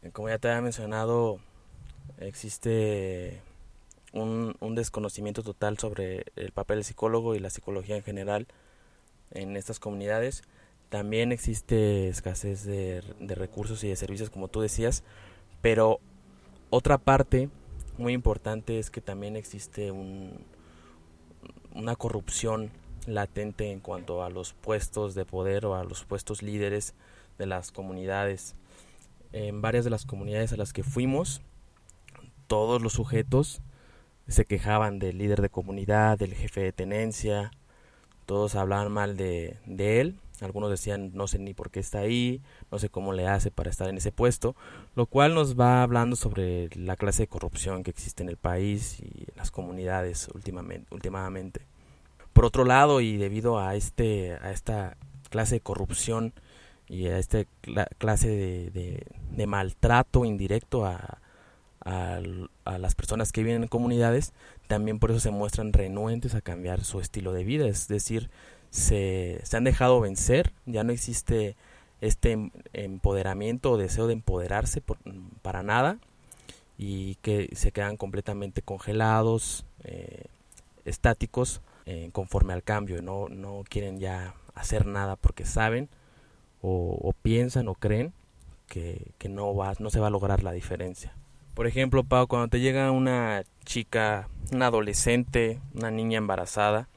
Eh, 0.02 0.10
como 0.12 0.30
ya 0.30 0.40
te 0.40 0.50
había 0.50 0.64
mencionado, 0.64 1.38
existe 2.18 3.40
un, 4.14 4.56
desconocimiento 4.74 5.44
total 5.44 5.78
sobre 5.78 6.26
el 6.36 6.52
papel 6.52 6.78
del 6.78 6.86
psicólogo 6.86 7.36
y 7.36 7.40
la 7.40 7.52
psicología 7.52 7.98
en 7.98 8.04
general 8.04 8.48
en 9.30 9.58
estas 9.58 9.78
comunidades. 9.78 10.42
También 10.90 11.32
existe 11.32 12.08
escasez 12.08 12.64
de, 12.64 13.04
de 13.20 13.36
recursos 13.36 13.84
y 13.84 13.90
de 13.90 13.96
servicios, 13.96 14.32
como 14.32 14.48
tú 14.48 14.62
decías, 14.62 15.04
pero 15.62 16.00
otra 16.72 16.98
parte 16.98 17.50
muy 18.00 18.14
importante 18.14 18.80
es 18.80 18.90
que 18.90 19.02
también 19.02 19.36
existe 19.36 19.92
un, 19.92 20.32
una 21.76 21.96
corrupción 21.96 22.72
latente 23.08 23.72
en 23.72 23.80
cuanto 23.80 24.24
a 24.24 24.30
los 24.30 24.54
puestos 24.54 25.16
de 25.16 25.26
poder 25.26 25.66
o 25.66 25.76
a 25.76 25.84
los 25.84 26.04
puestos 26.04 26.44
líderes 26.44 26.94
de 27.40 27.48
las 27.48 27.72
comunidades. 27.72 28.56
En 29.34 29.62
varias 29.62 29.84
de 29.84 29.90
las 29.90 30.06
comunidades 30.06 30.54
a 30.54 30.58
las 30.58 30.74
que 30.74 30.84
fuimos 30.84 31.42
todos 32.48 32.82
los 32.82 32.94
sujetos 32.94 33.62
se 34.28 34.46
quejaban 34.46 35.00
del 35.00 35.18
líder 35.18 35.42
de 35.42 35.50
comunidad, 35.50 36.18
del 36.18 36.34
jefe 36.34 36.62
de 36.62 36.72
tenencia, 36.74 37.52
todos 38.26 38.56
hablaban 38.56 38.92
mal 38.92 39.16
de, 39.16 39.58
de 39.66 40.02
él, 40.02 40.20
algunos 40.42 40.70
decían 40.70 41.12
no 41.14 41.28
sé 41.28 41.40
ni 41.40 41.54
por 41.54 41.72
qué 41.72 41.80
está 41.80 42.00
ahí, 42.00 42.42
no 42.70 42.78
sé 42.78 42.90
cómo 42.90 43.14
le 43.14 43.28
hace 43.28 43.52
para 43.52 43.70
estar 43.70 43.88
en 43.90 43.98
ese 43.98 44.12
puesto, 44.12 44.56
lo 44.96 45.06
cual 45.06 45.34
nos 45.34 45.58
va 45.58 45.82
hablando 45.82 46.16
sobre 46.16 46.70
la 46.76 46.98
clase 46.98 47.24
de 47.24 47.28
corrupción 47.28 47.84
que 47.84 47.92
existe 47.92 48.24
en 48.24 48.30
el 48.30 48.38
país 48.38 49.00
y 49.00 49.24
en 49.30 49.38
las 49.38 49.52
comunidades 49.52 50.28
últimamente. 50.34 50.88
últimamente. 50.94 51.77
Por 52.38 52.46
otro 52.46 52.66
lado, 52.66 53.02
y 53.02 53.18
debido 53.18 53.58
a, 53.58 53.74
este, 53.74 54.34
a 54.34 54.52
esta 54.52 54.96
clase 55.32 55.56
de 55.56 55.62
corrupción 55.62 56.34
y 56.88 57.08
a 57.08 57.18
esta 57.18 57.46
clase 57.98 58.28
de, 58.30 59.48
maltrato 59.48 60.24
indirecto 60.24 60.86
a, 60.86 61.18
a, 61.84 62.22
las 62.78 62.94
personas 62.94 63.32
que 63.32 63.42
viven 63.42 63.64
en 63.64 63.68
comunidades, 63.68 64.34
también 64.68 65.00
por 65.00 65.10
eso 65.10 65.20
se 65.20 65.32
muestran 65.32 65.74
renuentes 65.74 66.36
a 66.36 66.42
cambiar 66.42 66.84
su 66.84 67.00
estilo 67.00 67.34
de 67.34 67.44
vida, 67.44 67.66
es 67.66 67.88
decir, 67.88 68.30
se, 68.70 69.40
se 69.42 69.58
han 69.58 69.64
dejado 69.64 70.00
vencer, 70.00 70.54
ya 70.68 70.84
no 70.84 70.94
existe 70.94 71.56
este 72.02 72.34
em, 72.34 72.52
empoderamiento 72.74 73.72
o 73.72 73.78
deseo 73.78 74.06
de 74.06 74.14
empoderarse 74.14 74.84
para 75.42 75.64
nada 75.64 75.98
y 76.78 77.16
que 77.16 77.50
se 77.56 77.72
quedan 77.72 77.98
completamente 77.98 78.62
congelados, 78.62 79.66
eh, 79.84 80.26
estáticos, 80.86 81.62
eh, 81.90 82.10
conforme 82.12 82.52
al 82.52 82.64
cambio, 82.64 83.02
no, 83.02 83.30
no 83.30 83.64
quieren 83.70 83.98
ya 83.98 84.34
hacer 84.54 84.86
nada 84.86 85.16
porque 85.16 85.46
saben 85.46 85.88
o, 86.62 87.14
piensan 87.22 87.70
o 87.70 87.76
creen 87.76 88.12
que, 88.68 89.14
que, 89.18 89.30
no, 89.30 89.56
va, 89.56 89.74
no 89.80 89.90
se 89.90 90.02
va 90.02 90.08
a 90.08 90.10
lograr 90.10 90.44
la 90.44 90.52
diferencia. 90.52 91.14
Por 91.54 91.66
ejemplo, 91.66 92.04
Pau, 92.04 92.28
cuando 92.28 92.50
te 92.50 92.60
llega 92.60 92.92
una 92.92 93.44
chica, 93.64 94.28
una 94.52 94.68
adolescente, 94.68 95.62
una 95.74 95.90
niña 95.90 96.18
embarazada, 96.18 96.90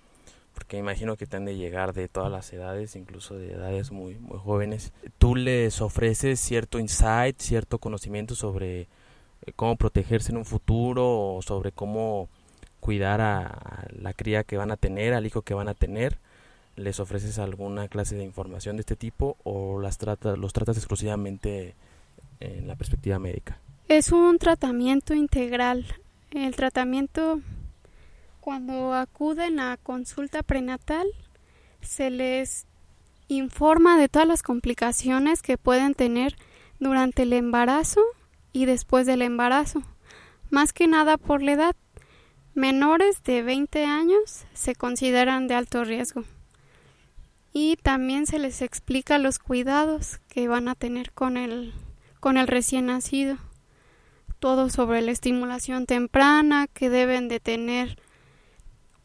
porque 0.54 0.76
imagino 0.76 1.16
que 1.16 1.26
te 1.26 1.37
han 1.37 1.44
de 1.44 1.56
llegar 1.56 1.92
de 1.92 2.09
todas 2.09 2.32
las 2.32 2.52
edades, 2.52 2.97
incluso 2.97 3.37
de 3.37 3.52
edades 3.52 3.92
muy, 3.92 4.18
muy 4.18 4.38
jóvenes. 4.38 4.92
Tú 5.18 5.37
les 5.37 5.80
ofreces 5.80 6.40
cierto 6.40 6.80
insight, 6.80 7.38
cierto 7.38 7.78
conocimiento 7.78 8.35
sobre 8.35 8.80
eh, 8.80 9.52
cómo 9.54 9.76
protegerse 9.76 10.32
en 10.32 10.38
un 10.38 10.44
futuro 10.44 11.37
o 11.37 11.42
sobre 11.42 11.70
cómo 11.70 12.28
cuidar 12.81 13.21
a 13.21 13.87
la 13.91 14.13
cría 14.13 14.45
que 14.45 14.57
van 14.57 14.71
a 14.71 14.77
tener, 14.77 15.15
al 15.15 15.27
hijo 15.27 15.43
que 15.43 15.55
van 15.55 15.69
a 15.69 15.75
tener. 15.75 16.19
¿Les 16.77 16.99
ofreces 16.99 17.39
alguna 17.39 17.89
clase 17.89 18.17
de 18.17 18.25
información 18.25 18.77
de 18.77 18.81
este 18.81 18.97
tipo 18.97 19.37
o 19.45 19.81
las 19.81 19.99
tratas, 19.99 20.39
los 20.39 20.53
tratas 20.53 20.77
exclusivamente 20.77 21.75
en 22.41 22.67
la 22.67 22.77
perspectiva 22.77 23.19
médica? 23.19 23.59
Es 23.89 24.13
un 24.13 24.39
tratamiento 24.39 25.15
integral. 25.15 25.85
El 26.31 26.55
tratamiento 26.57 27.41
cuando 28.41 28.95
acuden 28.95 29.61
a 29.61 29.77
consulta 29.77 30.43
prenatal, 30.43 31.07
se 31.83 32.11
les 32.11 32.67
informa 33.29 33.99
de 33.99 34.09
todas 34.09 34.27
las 34.27 34.43
complicaciones 34.43 35.43
que 35.43 35.59
pueden 35.59 35.95
tener 35.95 36.37
durante 36.79 37.23
el 37.23 37.33
embarazo 37.33 38.01
y 38.53 38.65
después 38.65 39.07
del 39.07 39.23
embarazo, 39.23 39.83
más 40.51 40.73
que 40.73 40.89
nada 40.89 41.17
por 41.19 41.43
la 41.43 41.53
edad. 41.53 41.77
Menores 42.54 43.23
de 43.23 43.42
20 43.42 43.85
años 43.85 44.45
se 44.54 44.75
consideran 44.75 45.47
de 45.47 45.54
alto 45.54 45.85
riesgo. 45.85 46.25
Y 47.52 47.76
también 47.76 48.26
se 48.26 48.40
les 48.40 48.61
explica 48.61 49.19
los 49.19 49.38
cuidados 49.38 50.19
que 50.28 50.49
van 50.49 50.66
a 50.66 50.75
tener 50.75 51.12
con 51.12 51.37
el, 51.37 51.73
con 52.19 52.37
el 52.37 52.49
recién 52.49 52.87
nacido. 52.87 53.37
Todo 54.40 54.69
sobre 54.69 55.00
la 55.00 55.12
estimulación 55.12 55.87
temprana 55.87 56.66
que 56.66 56.90
deben 56.90 57.28
de 57.28 57.38
tener 57.38 57.99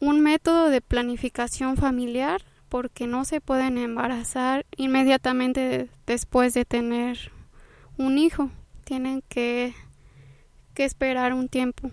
un 0.00 0.20
método 0.20 0.68
de 0.68 0.80
planificación 0.80 1.76
familiar 1.76 2.42
porque 2.68 3.06
no 3.06 3.24
se 3.24 3.40
pueden 3.40 3.78
embarazar 3.78 4.66
inmediatamente 4.76 5.88
después 6.04 6.52
de 6.52 6.64
tener 6.64 7.30
un 7.96 8.18
hijo. 8.18 8.50
Tienen 8.82 9.22
que, 9.28 9.72
que 10.74 10.84
esperar 10.84 11.32
un 11.32 11.48
tiempo. 11.48 11.92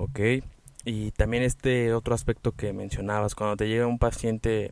Ok. 0.00 0.20
Y 0.84 1.10
también 1.12 1.42
este 1.42 1.92
otro 1.92 2.14
aspecto 2.14 2.52
que 2.52 2.72
mencionabas, 2.72 3.34
cuando 3.34 3.56
te 3.56 3.68
llega 3.68 3.86
un 3.86 3.98
paciente, 3.98 4.70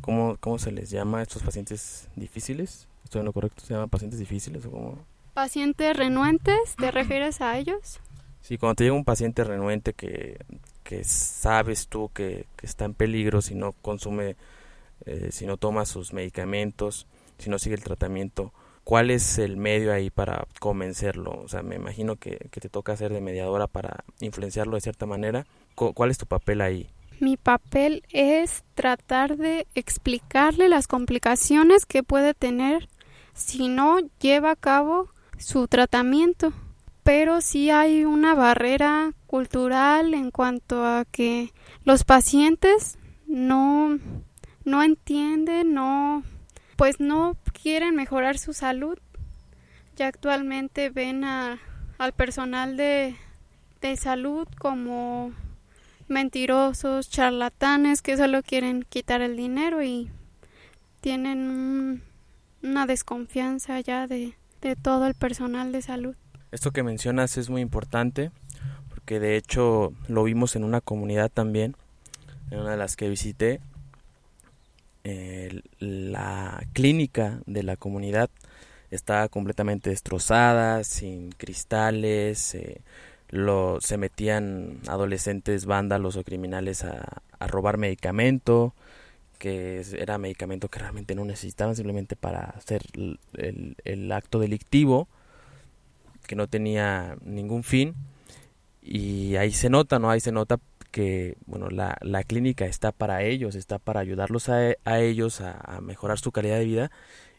¿cómo, 0.00 0.36
cómo 0.40 0.58
se 0.58 0.72
les 0.72 0.90
llama 0.90 1.18
a 1.18 1.22
estos 1.22 1.42
pacientes 1.42 2.08
difíciles? 2.16 2.88
¿Estoy 3.04 3.20
en 3.20 3.26
lo 3.26 3.32
correcto? 3.32 3.62
¿Se 3.64 3.72
llaman 3.72 3.88
pacientes 3.88 4.18
difíciles 4.18 4.66
o 4.66 4.70
cómo? 4.70 4.98
Pacientes 5.32 5.96
renuentes, 5.96 6.74
¿te 6.76 6.90
refieres 6.90 7.40
a 7.40 7.56
ellos? 7.56 8.00
Sí, 8.42 8.58
cuando 8.58 8.74
te 8.74 8.84
llega 8.84 8.96
un 8.96 9.04
paciente 9.04 9.44
renuente 9.44 9.92
que 9.92 10.38
que 10.88 11.04
sabes 11.04 11.88
tú 11.88 12.10
que, 12.14 12.46
está 12.62 12.86
en 12.86 12.94
peligro 12.94 13.42
si 13.42 13.54
no 13.54 13.72
consume, 13.72 14.36
eh, 15.04 15.28
si 15.32 15.44
no 15.44 15.58
toma 15.58 15.84
sus 15.84 16.14
medicamentos, 16.14 17.06
si 17.36 17.50
no 17.50 17.58
sigue 17.58 17.74
el 17.74 17.84
tratamiento, 17.84 18.54
¿cuál 18.88 19.10
es 19.10 19.36
el 19.36 19.58
medio 19.58 19.92
ahí 19.92 20.08
para 20.08 20.46
convencerlo? 20.60 21.42
O 21.44 21.46
sea, 21.46 21.62
me 21.62 21.76
imagino 21.76 22.16
que, 22.16 22.48
que 22.50 22.58
te 22.58 22.70
toca 22.70 22.96
ser 22.96 23.12
de 23.12 23.20
mediadora 23.20 23.66
para 23.66 24.02
influenciarlo 24.20 24.76
de 24.76 24.80
cierta 24.80 25.04
manera. 25.04 25.44
¿Cuál 25.74 26.10
es 26.10 26.16
tu 26.16 26.24
papel 26.24 26.62
ahí? 26.62 26.88
Mi 27.20 27.36
papel 27.36 28.02
es 28.08 28.64
tratar 28.74 29.36
de 29.36 29.66
explicarle 29.74 30.70
las 30.70 30.86
complicaciones 30.86 31.84
que 31.84 32.02
puede 32.02 32.32
tener 32.32 32.88
si 33.34 33.68
no 33.68 33.98
lleva 34.20 34.52
a 34.52 34.56
cabo 34.56 35.10
su 35.36 35.68
tratamiento 35.68 36.54
pero 37.02 37.42
sí 37.42 37.70
hay 37.70 38.06
una 38.06 38.34
barrera 38.34 39.12
cultural 39.26 40.14
en 40.14 40.30
cuanto 40.30 40.84
a 40.84 41.04
que 41.04 41.52
los 41.84 42.04
pacientes 42.04 42.98
no 43.26 43.98
no 44.64 44.82
entienden, 44.82 45.74
no 45.74 46.22
pues 46.78 47.00
no 47.00 47.36
quieren 47.60 47.96
mejorar 47.96 48.38
su 48.38 48.52
salud. 48.52 48.98
Ya 49.96 50.06
actualmente 50.06 50.90
ven 50.90 51.24
a, 51.24 51.58
al 51.98 52.12
personal 52.12 52.76
de, 52.76 53.16
de 53.80 53.96
salud 53.96 54.46
como 54.60 55.32
mentirosos, 56.06 57.10
charlatanes 57.10 58.00
que 58.00 58.16
solo 58.16 58.44
quieren 58.44 58.86
quitar 58.88 59.22
el 59.22 59.36
dinero 59.36 59.82
y 59.82 60.08
tienen 61.00 62.04
una 62.62 62.86
desconfianza 62.86 63.80
ya 63.80 64.06
de, 64.06 64.36
de 64.60 64.76
todo 64.76 65.08
el 65.08 65.14
personal 65.14 65.72
de 65.72 65.82
salud. 65.82 66.14
Esto 66.52 66.70
que 66.70 66.84
mencionas 66.84 67.36
es 67.38 67.50
muy 67.50 67.60
importante 67.60 68.30
porque 68.88 69.18
de 69.18 69.36
hecho 69.36 69.92
lo 70.06 70.22
vimos 70.22 70.54
en 70.54 70.62
una 70.62 70.80
comunidad 70.80 71.28
también, 71.28 71.74
en 72.52 72.60
una 72.60 72.70
de 72.70 72.76
las 72.76 72.94
que 72.94 73.08
visité. 73.08 73.60
La 75.78 76.60
clínica 76.72 77.40
de 77.46 77.62
la 77.62 77.76
comunidad 77.76 78.30
estaba 78.90 79.28
completamente 79.28 79.90
destrozada, 79.90 80.84
sin 80.84 81.30
cristales, 81.32 82.56
lo, 83.28 83.80
se 83.80 83.98
metían 83.98 84.80
adolescentes 84.88 85.66
vándalos 85.66 86.16
o 86.16 86.24
criminales 86.24 86.84
a, 86.84 87.22
a 87.38 87.46
robar 87.46 87.76
medicamento, 87.76 88.74
que 89.38 89.82
era 89.96 90.18
medicamento 90.18 90.68
que 90.68 90.80
realmente 90.80 91.14
no 91.14 91.24
necesitaban 91.24 91.76
simplemente 91.76 92.16
para 92.16 92.40
hacer 92.40 92.82
el, 92.94 93.76
el 93.84 94.12
acto 94.12 94.38
delictivo 94.38 95.08
que 96.26 96.36
no 96.36 96.46
tenía 96.46 97.16
ningún 97.24 97.64
fin 97.64 97.94
y 98.82 99.36
ahí 99.36 99.52
se 99.52 99.70
nota, 99.70 99.98
¿no? 99.98 100.10
Ahí 100.10 100.20
se 100.20 100.32
nota 100.32 100.58
que, 100.90 101.36
bueno, 101.46 101.68
la, 101.68 101.96
la 102.00 102.22
clínica 102.24 102.66
está 102.66 102.92
para 102.92 103.22
ellos, 103.22 103.54
está 103.54 103.78
para 103.78 104.00
ayudarlos 104.00 104.48
a, 104.48 104.74
a 104.84 105.00
ellos 105.00 105.40
a, 105.40 105.80
mejorar 105.80 106.18
su 106.18 106.32
calidad 106.32 106.58
de 106.58 106.64
vida 106.64 106.90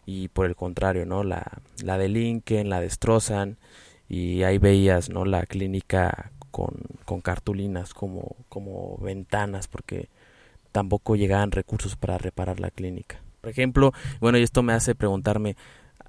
y 0.05 0.29
por 0.29 0.45
el 0.45 0.55
contrario, 0.55 1.05
¿no? 1.05 1.23
La, 1.23 1.61
la 1.83 1.97
delinquen, 1.97 2.69
la 2.69 2.81
destrozan 2.81 3.57
y 4.07 4.43
ahí 4.43 4.57
veías, 4.57 5.09
¿no? 5.09 5.25
La 5.25 5.45
clínica 5.45 6.31
con, 6.51 6.75
con 7.05 7.21
cartulinas 7.21 7.93
como, 7.93 8.35
como 8.49 8.97
ventanas 8.97 9.67
porque 9.67 10.09
tampoco 10.71 11.15
llegaban 11.15 11.51
recursos 11.51 11.95
para 11.95 12.17
reparar 12.17 12.59
la 12.59 12.71
clínica. 12.71 13.21
Por 13.41 13.49
ejemplo, 13.49 13.93
bueno, 14.19 14.37
y 14.37 14.43
esto 14.43 14.63
me 14.63 14.73
hace 14.73 14.95
preguntarme, 14.95 15.55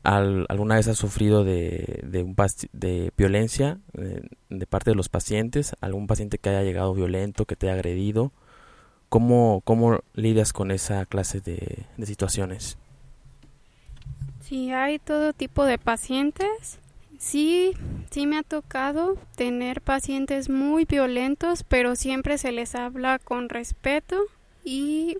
¿Alguna 0.02 0.76
vez 0.76 0.88
has 0.88 0.96
sufrido 0.96 1.44
de, 1.44 2.00
de, 2.04 2.22
un 2.22 2.34
de 2.72 3.12
violencia 3.18 3.78
eh, 3.98 4.22
de 4.48 4.66
parte 4.66 4.90
de 4.90 4.96
los 4.96 5.10
pacientes? 5.10 5.74
¿Algún 5.80 6.06
paciente 6.06 6.38
que 6.38 6.48
haya 6.48 6.62
llegado 6.62 6.94
violento, 6.94 7.44
que 7.44 7.56
te 7.56 7.66
haya 7.66 7.74
agredido? 7.74 8.32
¿Cómo, 9.10 9.60
cómo 9.64 10.00
lidias 10.14 10.52
con 10.52 10.70
esa 10.70 11.04
clase 11.04 11.40
de, 11.40 11.84
de 11.96 12.06
situaciones? 12.06 12.78
Sí, 14.40 14.72
hay 14.72 14.98
todo 14.98 15.34
tipo 15.34 15.64
de 15.64 15.76
pacientes. 15.78 16.78
Sí, 17.18 17.74
sí 18.10 18.26
me 18.26 18.38
ha 18.38 18.42
tocado 18.42 19.18
tener 19.36 19.82
pacientes 19.82 20.48
muy 20.48 20.86
violentos, 20.86 21.62
pero 21.64 21.94
siempre 21.94 22.38
se 22.38 22.52
les 22.52 22.74
habla 22.74 23.18
con 23.18 23.50
respeto 23.50 24.16
y, 24.64 25.18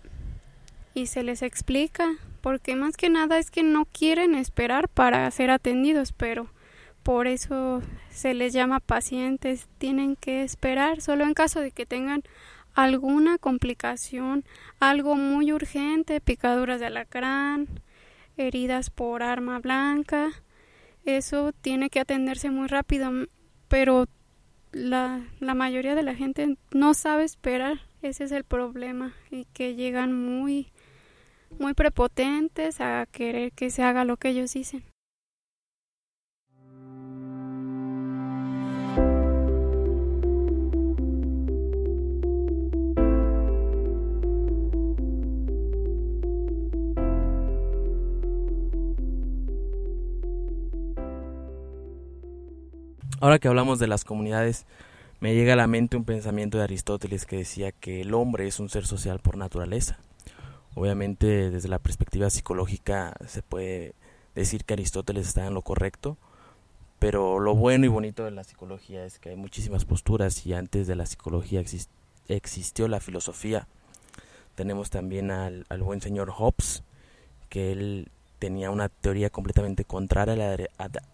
y 0.94 1.06
se 1.06 1.22
les 1.22 1.42
explica 1.42 2.16
porque 2.40 2.76
más 2.76 2.96
que 2.96 3.10
nada 3.10 3.38
es 3.38 3.50
que 3.50 3.62
no 3.62 3.84
quieren 3.84 4.34
esperar 4.34 4.88
para 4.88 5.30
ser 5.30 5.50
atendidos, 5.50 6.12
pero 6.12 6.48
por 7.02 7.26
eso 7.26 7.82
se 8.10 8.34
les 8.34 8.52
llama 8.52 8.80
pacientes, 8.80 9.68
tienen 9.78 10.16
que 10.16 10.42
esperar 10.42 11.00
solo 11.00 11.24
en 11.24 11.34
caso 11.34 11.60
de 11.60 11.70
que 11.70 11.86
tengan 11.86 12.22
alguna 12.74 13.38
complicación, 13.38 14.44
algo 14.78 15.16
muy 15.16 15.52
urgente, 15.52 16.20
picaduras 16.20 16.80
de 16.80 16.86
alacrán, 16.86 17.68
heridas 18.36 18.90
por 18.90 19.22
arma 19.22 19.58
blanca, 19.58 20.30
eso 21.04 21.52
tiene 21.52 21.90
que 21.90 22.00
atenderse 22.00 22.50
muy 22.50 22.68
rápido, 22.68 23.10
pero 23.68 24.06
la, 24.72 25.26
la 25.40 25.54
mayoría 25.54 25.94
de 25.94 26.02
la 26.02 26.14
gente 26.14 26.56
no 26.70 26.94
sabe 26.94 27.24
esperar, 27.24 27.80
ese 28.02 28.24
es 28.24 28.32
el 28.32 28.44
problema, 28.44 29.14
y 29.30 29.46
que 29.46 29.74
llegan 29.74 30.12
muy, 30.12 30.70
muy 31.58 31.74
prepotentes 31.74 32.80
a 32.80 33.06
querer 33.10 33.52
que 33.52 33.70
se 33.70 33.82
haga 33.82 34.04
lo 34.04 34.16
que 34.16 34.30
ellos 34.30 34.52
dicen. 34.52 34.84
Ahora 53.22 53.38
que 53.38 53.48
hablamos 53.48 53.78
de 53.78 53.86
las 53.86 54.04
comunidades, 54.04 54.64
me 55.20 55.34
llega 55.34 55.52
a 55.52 55.56
la 55.56 55.66
mente 55.66 55.98
un 55.98 56.06
pensamiento 56.06 56.56
de 56.56 56.64
Aristóteles 56.64 57.26
que 57.26 57.36
decía 57.36 57.70
que 57.70 58.00
el 58.00 58.14
hombre 58.14 58.46
es 58.46 58.58
un 58.58 58.70
ser 58.70 58.86
social 58.86 59.20
por 59.20 59.36
naturaleza. 59.36 59.98
Obviamente 60.80 61.50
desde 61.50 61.68
la 61.68 61.78
perspectiva 61.78 62.30
psicológica 62.30 63.14
se 63.28 63.42
puede 63.42 63.92
decir 64.34 64.64
que 64.64 64.72
Aristóteles 64.72 65.28
está 65.28 65.46
en 65.46 65.52
lo 65.52 65.60
correcto, 65.60 66.16
pero 66.98 67.38
lo 67.38 67.54
bueno 67.54 67.84
y 67.84 67.88
bonito 67.88 68.24
de 68.24 68.30
la 68.30 68.44
psicología 68.44 69.04
es 69.04 69.18
que 69.18 69.28
hay 69.28 69.36
muchísimas 69.36 69.84
posturas 69.84 70.46
y 70.46 70.54
antes 70.54 70.86
de 70.86 70.96
la 70.96 71.04
psicología 71.04 71.62
existió 72.28 72.88
la 72.88 72.98
filosofía. 73.00 73.68
Tenemos 74.54 74.88
también 74.88 75.30
al, 75.30 75.66
buen 75.82 76.00
señor 76.00 76.30
Hobbes, 76.30 76.82
que 77.50 77.72
él 77.72 78.08
tenía 78.38 78.70
una 78.70 78.88
teoría 78.88 79.28
completamente 79.28 79.84
contraria 79.84 80.56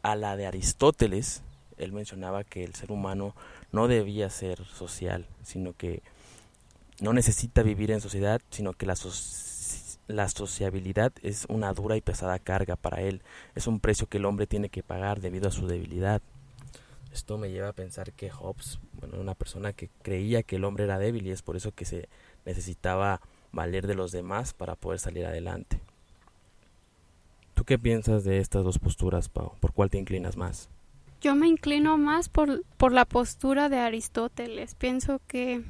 a 0.02 0.14
la 0.14 0.36
de 0.36 0.46
Aristóteles, 0.46 1.42
él 1.76 1.90
mencionaba 1.90 2.44
que 2.44 2.62
el 2.62 2.76
ser 2.76 2.92
humano 2.92 3.34
no 3.72 3.88
debía 3.88 4.30
ser 4.30 4.64
social, 4.64 5.26
sino 5.42 5.72
que 5.72 6.04
no 7.00 7.12
necesita 7.12 7.64
vivir 7.64 7.90
en 7.90 8.00
sociedad, 8.00 8.40
sino 8.50 8.72
que 8.72 8.86
la, 8.86 8.94
la 10.08 10.28
sociabilidad 10.28 11.12
es 11.22 11.46
una 11.48 11.72
dura 11.72 11.96
y 11.96 12.00
pesada 12.00 12.38
carga 12.38 12.76
para 12.76 13.00
él, 13.02 13.22
es 13.54 13.66
un 13.66 13.80
precio 13.80 14.06
que 14.06 14.18
el 14.18 14.24
hombre 14.24 14.46
tiene 14.46 14.68
que 14.68 14.82
pagar 14.82 15.20
debido 15.20 15.48
a 15.48 15.52
su 15.52 15.66
debilidad. 15.66 16.22
Esto 17.12 17.38
me 17.38 17.50
lleva 17.50 17.68
a 17.68 17.72
pensar 17.72 18.12
que 18.12 18.30
Hobbes, 18.30 18.78
bueno, 18.92 19.18
una 19.18 19.34
persona 19.34 19.72
que 19.72 19.88
creía 20.02 20.42
que 20.42 20.56
el 20.56 20.64
hombre 20.64 20.84
era 20.84 20.98
débil 20.98 21.26
y 21.26 21.30
es 21.30 21.42
por 21.42 21.56
eso 21.56 21.72
que 21.72 21.86
se 21.86 22.08
necesitaba 22.44 23.20
valer 23.52 23.86
de 23.86 23.94
los 23.94 24.12
demás 24.12 24.52
para 24.52 24.74
poder 24.74 24.98
salir 24.98 25.24
adelante. 25.24 25.80
¿Tú 27.54 27.64
qué 27.64 27.78
piensas 27.78 28.22
de 28.24 28.38
estas 28.38 28.64
dos 28.64 28.78
posturas, 28.78 29.30
Pau? 29.30 29.54
¿Por 29.60 29.72
cuál 29.72 29.88
te 29.88 29.96
inclinas 29.98 30.36
más? 30.36 30.68
Yo 31.22 31.34
me 31.34 31.48
inclino 31.48 31.96
más 31.96 32.28
por, 32.28 32.62
por 32.76 32.92
la 32.92 33.06
postura 33.06 33.70
de 33.70 33.78
Aristóteles. 33.78 34.74
Pienso 34.74 35.20
que, 35.26 35.64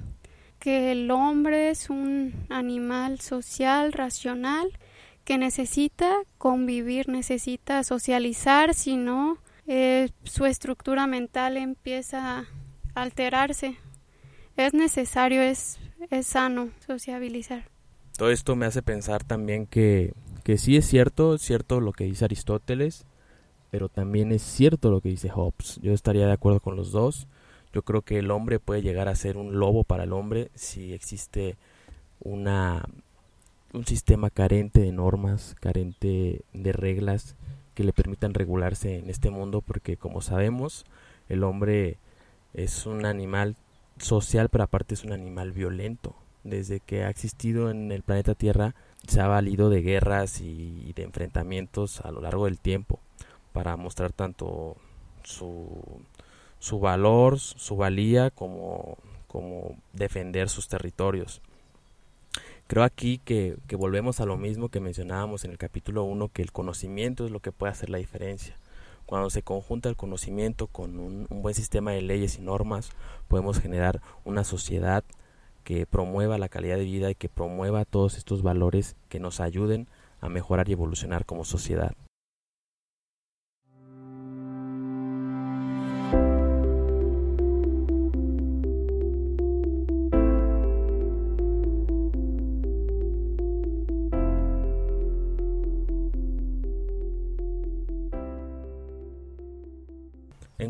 que 0.67 0.91
el 0.91 1.13
hombre 1.13 1.71
es 1.71 1.91
un 1.91 2.35
animal 2.49 3.21
social, 3.21 3.93
racional, 3.93 4.77
que 5.25 5.39
necesita 5.39 6.13
convivir, 6.39 7.09
necesita 7.09 7.85
socializar, 7.85 8.75
si 8.75 8.97
no, 8.97 9.39
eh, 9.69 10.09
su 10.25 10.45
estructura 10.45 11.07
mental 11.07 11.57
empieza 11.57 12.41
a 12.41 12.47
alterarse. 12.97 13.77
Es 14.57 14.75
necesario, 14.75 15.41
es, 15.41 15.79
es 16.11 16.27
sano 16.27 16.71
sociabilizar. 16.85 17.69
Todo 18.19 18.33
esto 18.33 18.57
me 18.57 18.67
hace 18.67 18.83
pensar 18.83 19.23
también 19.23 19.67
que, 19.67 20.15
que 20.43 20.59
sí 20.59 20.77
es 20.77 20.85
cierto, 20.85 21.39
cierto 21.39 21.81
lo 21.81 21.93
que 21.93 22.07
dice 22.07 22.25
Aristóteles, 22.25 23.07
pero 23.71 23.89
también 23.89 24.33
es 24.33 24.43
cierto 24.43 24.91
lo 24.91 25.01
que 25.01 25.11
dice 25.11 25.29
Hobbes. 25.29 25.79
Yo 25.81 25.93
estaría 25.93 26.27
de 26.27 26.33
acuerdo 26.33 26.59
con 26.59 26.75
los 26.75 26.91
dos. 26.91 27.29
Yo 27.77 27.83
creo 27.83 28.01
que 28.01 28.21
el 28.21 28.31
hombre 28.31 28.59
puede 28.59 28.81
llegar 28.81 29.07
a 29.07 29.15
ser 29.15 29.37
un 29.37 29.59
lobo 29.59 29.85
para 29.85 30.05
el 30.05 30.15
hombre 30.15 30.51
si 30.55 30.95
existe 30.95 31.59
una 32.21 32.83
un 33.75 33.85
sistema 33.85 34.31
carente 34.31 34.81
de 34.81 34.93
normas, 34.93 35.55
carente 35.61 36.41
de 36.55 36.73
reglas 36.73 37.37
que 37.75 37.85
le 37.85 37.93
permitan 37.93 38.33
regularse 38.33 38.97
en 38.97 39.11
este 39.11 39.29
mundo 39.29 39.61
porque 39.61 39.99
como 39.99 40.23
sabemos, 40.23 40.87
el 41.29 41.45
hombre 41.45 41.99
es 42.55 42.87
un 42.87 43.05
animal 43.05 43.57
social, 43.99 44.49
pero 44.49 44.65
aparte 44.65 44.95
es 44.95 45.05
un 45.05 45.13
animal 45.13 45.53
violento. 45.53 46.17
Desde 46.45 46.81
que 46.81 47.05
ha 47.05 47.11
existido 47.11 47.71
en 47.71 47.93
el 47.93 48.01
planeta 48.01 48.35
Tierra 48.35 48.75
se 49.07 49.21
ha 49.21 49.27
valido 49.27 49.69
de 49.69 49.83
guerras 49.83 50.41
y 50.41 50.95
de 50.95 51.03
enfrentamientos 51.03 52.01
a 52.01 52.11
lo 52.11 52.23
largo 52.23 52.47
del 52.47 52.59
tiempo 52.59 53.01
para 53.53 53.77
mostrar 53.77 54.13
tanto 54.13 54.79
su, 55.25 56.01
su 56.67 56.81
valor, 56.81 57.39
su 57.39 57.77
valía, 57.77 58.31
como, 58.31 58.99
como 59.29 59.77
defender 59.93 60.49
sus 60.49 60.67
territorios. 60.67 61.41
Creo 62.67 62.83
aquí 62.83 63.19
que, 63.25 63.57
que, 63.69 63.77
volvemos 63.77 64.19
a 64.19 64.27
lo 64.27 64.37
mismo 64.37 64.69
que 64.69 64.81
mencionábamos 64.81 65.45
en 65.45 65.53
el 65.53 65.59
capítulo 65.59 66.03
1, 66.03 66.29
que 66.33 66.43
el 66.43 66.51
conocimiento 66.51 67.25
es 67.25 67.31
lo 67.31 67.39
que 67.39 67.53
puede 67.53 67.71
hacer 67.71 67.89
la 67.89 67.99
diferencia. 67.99 68.57
Cuando 69.07 69.31
se 69.31 69.43
conjunta 69.43 69.89
el 69.89 69.95
conocimiento 69.95 70.67
con 70.67 70.99
un, 70.99 71.29
un 71.31 71.41
buen 71.41 71.55
sistema 71.55 71.93
de 71.93 72.03
leyes 72.03 72.37
y 72.37 72.43
normas, 72.43 72.91
podemos 73.29 73.61
generar 73.61 74.01
una 74.25 74.43
sociedad 74.43 75.05
que 75.63 75.87
promueva 75.87 76.37
la 76.37 76.49
calidad 76.49 76.79
de 76.79 76.85
vida 76.85 77.13
y 77.13 77.15
que 77.15 77.29
promueva 77.29 77.85
todos 77.85 78.17
estos 78.17 78.43
valores 78.43 78.97
que 79.09 79.21
nos 79.21 79.39
ayuden 79.39 79.87
a 80.21 80.29
mejorar 80.29 80.69
y 80.69 80.73
evolucionar 80.73 81.27
como 81.27 81.45
sociedad. 81.45 81.95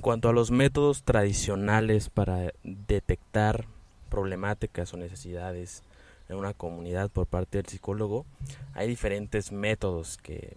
Cuanto 0.06 0.28
a 0.28 0.32
los 0.32 0.52
métodos 0.52 1.02
tradicionales 1.02 2.10
para 2.10 2.52
detectar 2.62 3.64
problemáticas 4.08 4.94
o 4.94 4.96
necesidades 4.96 5.82
en 6.28 6.36
una 6.36 6.54
comunidad 6.54 7.10
por 7.10 7.26
parte 7.26 7.58
del 7.58 7.66
psicólogo, 7.66 8.24
hay 8.72 8.86
diferentes 8.86 9.50
métodos 9.50 10.16
que, 10.18 10.56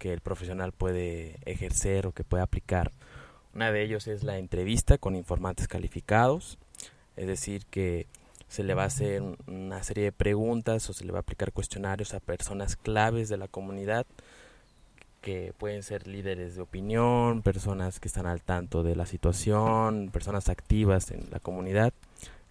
que 0.00 0.12
el 0.12 0.20
profesional 0.20 0.72
puede 0.72 1.36
ejercer 1.44 2.08
o 2.08 2.12
que 2.12 2.24
puede 2.24 2.42
aplicar. 2.42 2.90
Una 3.54 3.70
de 3.70 3.84
ellos 3.84 4.08
es 4.08 4.24
la 4.24 4.38
entrevista 4.38 4.98
con 4.98 5.14
informantes 5.14 5.68
calificados, 5.68 6.58
es 7.14 7.28
decir, 7.28 7.64
que 7.66 8.08
se 8.48 8.64
le 8.64 8.74
va 8.74 8.82
a 8.82 8.86
hacer 8.86 9.22
una 9.46 9.80
serie 9.84 10.02
de 10.02 10.12
preguntas 10.12 10.90
o 10.90 10.92
se 10.92 11.04
le 11.04 11.12
va 11.12 11.20
a 11.20 11.20
aplicar 11.20 11.52
cuestionarios 11.52 12.14
a 12.14 12.18
personas 12.18 12.74
claves 12.74 13.28
de 13.28 13.36
la 13.36 13.46
comunidad 13.46 14.06
que 15.22 15.54
pueden 15.56 15.82
ser 15.82 16.06
líderes 16.06 16.56
de 16.56 16.62
opinión, 16.62 17.42
personas 17.42 18.00
que 18.00 18.08
están 18.08 18.26
al 18.26 18.42
tanto 18.42 18.82
de 18.82 18.96
la 18.96 19.06
situación, 19.06 20.10
personas 20.12 20.48
activas 20.48 21.10
en 21.10 21.30
la 21.30 21.40
comunidad, 21.40 21.94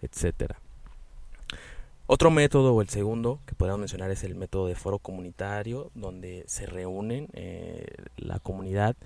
etcétera. 0.00 0.56
Otro 2.06 2.30
método, 2.30 2.74
o 2.74 2.82
el 2.82 2.88
segundo 2.88 3.38
que 3.46 3.54
podemos 3.54 3.78
mencionar, 3.78 4.10
es 4.10 4.24
el 4.24 4.34
método 4.34 4.66
de 4.66 4.74
foro 4.74 4.98
comunitario, 4.98 5.90
donde 5.94 6.44
se 6.46 6.66
reúnen 6.66 7.28
eh, 7.34 7.86
la 8.16 8.38
comunidad 8.40 8.96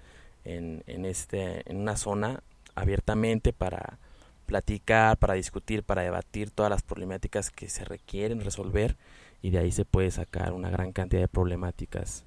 en, 0.44 0.82
en, 0.86 1.04
este, 1.04 1.68
en 1.70 1.76
una 1.76 1.96
zona 1.96 2.40
abiertamente 2.74 3.52
para 3.52 3.98
platicar, 4.46 5.16
para 5.18 5.34
discutir, 5.34 5.82
para 5.82 6.02
debatir 6.02 6.50
todas 6.50 6.70
las 6.70 6.82
problemáticas 6.82 7.50
que 7.50 7.68
se 7.68 7.84
requieren 7.84 8.40
resolver 8.40 8.96
y 9.42 9.50
de 9.50 9.58
ahí 9.58 9.72
se 9.72 9.84
puede 9.84 10.10
sacar 10.10 10.52
una 10.52 10.70
gran 10.70 10.92
cantidad 10.92 11.20
de 11.20 11.28
problemáticas 11.28 12.24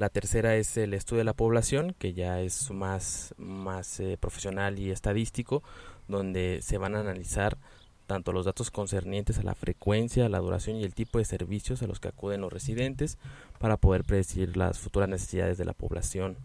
la 0.00 0.08
tercera 0.08 0.56
es 0.56 0.78
el 0.78 0.94
estudio 0.94 1.18
de 1.18 1.24
la 1.24 1.34
población, 1.34 1.94
que 1.98 2.14
ya 2.14 2.40
es 2.40 2.70
más, 2.70 3.34
más 3.36 4.00
eh, 4.00 4.16
profesional 4.18 4.78
y 4.78 4.90
estadístico, 4.90 5.62
donde 6.08 6.60
se 6.62 6.78
van 6.78 6.96
a 6.96 7.00
analizar 7.00 7.58
tanto 8.06 8.32
los 8.32 8.46
datos 8.46 8.70
concernientes 8.70 9.38
a 9.38 9.42
la 9.42 9.54
frecuencia, 9.54 10.30
la 10.30 10.38
duración 10.38 10.76
y 10.76 10.84
el 10.84 10.94
tipo 10.94 11.18
de 11.18 11.26
servicios 11.26 11.82
a 11.82 11.86
los 11.86 12.00
que 12.00 12.08
acuden 12.08 12.40
los 12.40 12.50
residentes 12.50 13.18
para 13.58 13.76
poder 13.76 14.04
predecir 14.04 14.56
las 14.56 14.78
futuras 14.78 15.06
necesidades 15.06 15.58
de 15.58 15.66
la 15.66 15.74
población. 15.74 16.38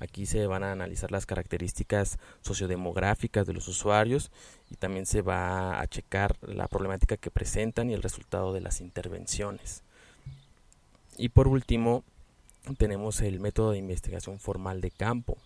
Aquí 0.00 0.24
se 0.24 0.46
van 0.46 0.64
a 0.64 0.72
analizar 0.72 1.12
las 1.12 1.26
características 1.26 2.18
sociodemográficas 2.40 3.46
de 3.46 3.52
los 3.52 3.68
usuarios 3.68 4.30
y 4.70 4.76
también 4.76 5.04
se 5.04 5.20
va 5.20 5.82
a 5.82 5.86
checar 5.86 6.38
la 6.40 6.66
problemática 6.66 7.18
que 7.18 7.30
presentan 7.30 7.90
y 7.90 7.92
el 7.92 8.02
resultado 8.02 8.54
de 8.54 8.62
las 8.62 8.80
intervenciones. 8.80 9.82
Y 11.18 11.28
por 11.28 11.46
último, 11.46 12.02
tenemos 12.74 13.20
el 13.20 13.40
método 13.40 13.72
de 13.72 13.78
investigación 13.78 14.38
formal 14.40 14.80
de 14.80 14.90
campo. 14.90 15.36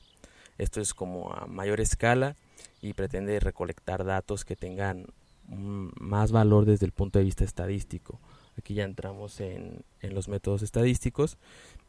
Esto 0.58 0.80
es 0.80 0.94
como 0.94 1.32
a 1.32 1.46
mayor 1.46 1.80
escala 1.80 2.36
y 2.82 2.92
pretende 2.94 3.40
recolectar 3.40 4.04
datos 4.04 4.44
que 4.44 4.56
tengan 4.56 5.06
más 5.48 6.32
valor 6.32 6.64
desde 6.64 6.86
el 6.86 6.92
punto 6.92 7.18
de 7.18 7.24
vista 7.24 7.44
estadístico. 7.44 8.20
Aquí 8.58 8.74
ya 8.74 8.84
entramos 8.84 9.40
en, 9.40 9.84
los 10.02 10.28
métodos 10.28 10.62
estadísticos 10.62 11.38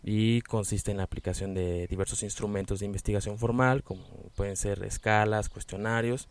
y 0.03 0.41
consiste 0.41 0.91
en 0.91 0.97
la 0.97 1.03
aplicación 1.03 1.53
de 1.53 1.87
diversos 1.87 2.23
instrumentos 2.23 2.79
de 2.79 2.85
investigación 2.85 3.37
formal, 3.37 3.83
como 3.83 4.03
pueden 4.35 4.55
ser 4.55 4.83
escalas, 4.83 5.49
cuestionarios 5.49 6.27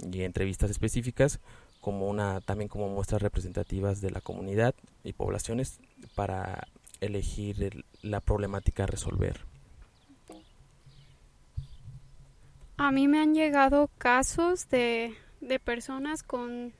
y 0.00 0.22
entrevistas 0.22 0.70
específicas, 0.70 1.40
como 1.80 2.08
una 2.08 2.40
también 2.40 2.68
como 2.68 2.88
muestras 2.88 3.20
representativas 3.20 4.00
de 4.00 4.10
la 4.10 4.20
comunidad 4.20 4.74
y 5.02 5.12
poblaciones 5.12 5.80
para 6.14 6.66
elegir 7.04 7.84
la 8.02 8.20
problemática 8.20 8.84
a 8.84 8.86
resolver. 8.86 9.40
A 12.76 12.90
mí 12.90 13.06
me 13.06 13.20
han 13.20 13.34
llegado 13.34 13.88
casos 13.98 14.68
de, 14.68 15.14
de 15.40 15.58
personas 15.60 16.22
con 16.22 16.72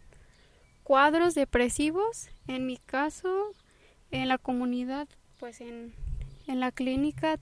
cuadros 0.82 1.34
depresivos. 1.34 2.28
En 2.48 2.66
mi 2.66 2.78
caso, 2.78 3.52
en 4.10 4.28
la 4.28 4.38
comunidad, 4.38 5.08
pues 5.38 5.60
en, 5.60 5.94
en 6.46 6.60
la 6.60 6.72
clínica 6.72 7.38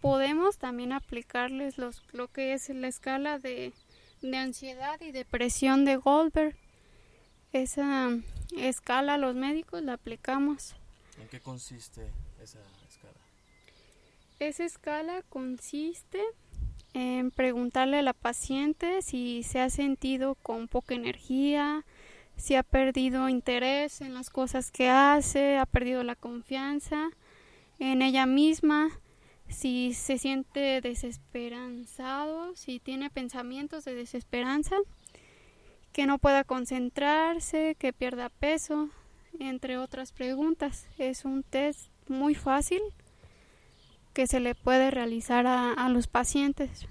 podemos 0.00 0.58
también 0.58 0.92
aplicarles 0.92 1.78
los, 1.78 2.02
lo 2.12 2.28
que 2.28 2.52
es 2.52 2.68
la 2.70 2.88
escala 2.88 3.38
de, 3.38 3.72
de 4.22 4.36
ansiedad 4.36 5.00
y 5.00 5.12
depresión 5.12 5.84
de 5.84 5.96
Goldberg. 5.96 6.56
Esa 7.52 8.10
escala 8.56 9.18
los 9.18 9.34
médicos 9.34 9.82
la 9.82 9.94
aplicamos. 9.94 10.76
¿En 11.20 11.28
qué 11.28 11.40
consiste 11.40 12.08
esa 12.42 12.58
escala? 12.88 13.20
Esa 14.38 14.64
escala 14.64 15.22
consiste 15.28 16.20
en 16.94 17.30
preguntarle 17.30 17.98
a 17.98 18.02
la 18.02 18.14
paciente 18.14 19.02
si 19.02 19.42
se 19.42 19.60
ha 19.60 19.70
sentido 19.70 20.34
con 20.36 20.66
poca 20.66 20.94
energía, 20.94 21.84
si 22.36 22.56
ha 22.56 22.62
perdido 22.62 23.28
interés 23.28 24.00
en 24.00 24.14
las 24.14 24.30
cosas 24.30 24.70
que 24.70 24.88
hace, 24.88 25.58
ha 25.58 25.66
perdido 25.66 26.02
la 26.02 26.16
confianza 26.16 27.10
en 27.78 28.02
ella 28.02 28.26
misma, 28.26 28.88
si 29.48 29.92
se 29.94 30.16
siente 30.16 30.80
desesperanzado, 30.80 32.56
si 32.56 32.80
tiene 32.80 33.10
pensamientos 33.10 33.84
de 33.84 33.94
desesperanza 33.94 34.76
que 35.92 36.06
no 36.06 36.18
pueda 36.18 36.44
concentrarse, 36.44 37.76
que 37.78 37.92
pierda 37.92 38.28
peso, 38.28 38.90
entre 39.38 39.78
otras 39.78 40.12
preguntas. 40.12 40.86
Es 40.98 41.24
un 41.24 41.42
test 41.42 41.88
muy 42.08 42.34
fácil 42.34 42.80
que 44.12 44.26
se 44.26 44.40
le 44.40 44.54
puede 44.54 44.90
realizar 44.90 45.46
a, 45.46 45.88
los 45.88 46.06
pacientes. 46.06 46.86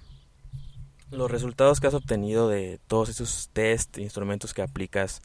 Los 1.11 1.29
resultados 1.29 1.79
que 1.79 1.87
has 1.87 1.93
obtenido 1.93 2.47
de 2.47 2.79
todos 2.87 3.09
esos 3.09 3.49
test, 3.51 3.97
instrumentos 3.97 4.53
que 4.53 4.61
aplicas 4.61 5.21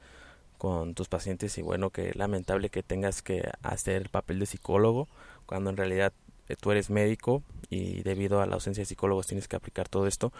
con 0.58 0.94
tus 0.94 1.08
pacientes 1.08 1.56
y 1.58 1.62
bueno, 1.62 1.90
que 1.90 2.12
lamentable 2.14 2.70
que 2.70 2.82
tengas 2.82 3.22
que 3.22 3.50
hacer 3.62 4.02
el 4.02 4.08
papel 4.08 4.38
de 4.38 4.46
psicólogo 4.46 5.08
cuando 5.46 5.70
en 5.70 5.76
realidad 5.76 6.12
tú 6.60 6.70
eres 6.70 6.90
médico 6.90 7.42
y 7.70 8.02
debido 8.02 8.40
a 8.40 8.46
la 8.46 8.54
ausencia 8.54 8.82
de 8.82 8.86
psicólogos 8.86 9.26
tienes 9.26 9.48
que 9.48 9.56
aplicar 9.56 9.88
todo 9.88 10.06
esto. 10.06 10.32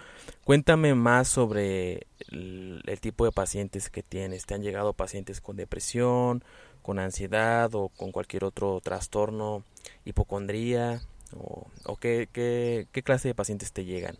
Cuéntame 0.44 0.94
más 0.94 1.28
sobre 1.28 2.06
el, 2.30 2.82
tipo 3.00 3.24
de 3.24 3.32
pacientes 3.32 3.90
que 3.90 4.02
tienes. 4.02 4.46
¿Te 4.46 4.54
han 4.54 4.62
llegado 4.62 4.92
pacientes 4.92 5.40
con 5.40 5.56
depresión, 5.56 6.44
con 6.82 6.98
ansiedad 6.98 7.74
o 7.74 7.88
con 7.88 8.12
cualquier 8.12 8.44
otro 8.44 8.80
trastorno, 8.80 9.64
hipocondría? 10.04 11.00
¿O, 11.36 11.96
qué, 11.96 12.28
qué, 12.32 12.86
qué 12.92 13.02
clase 13.02 13.28
de 13.28 13.34
pacientes 13.34 13.72
te 13.72 13.84
llegan? 13.84 14.16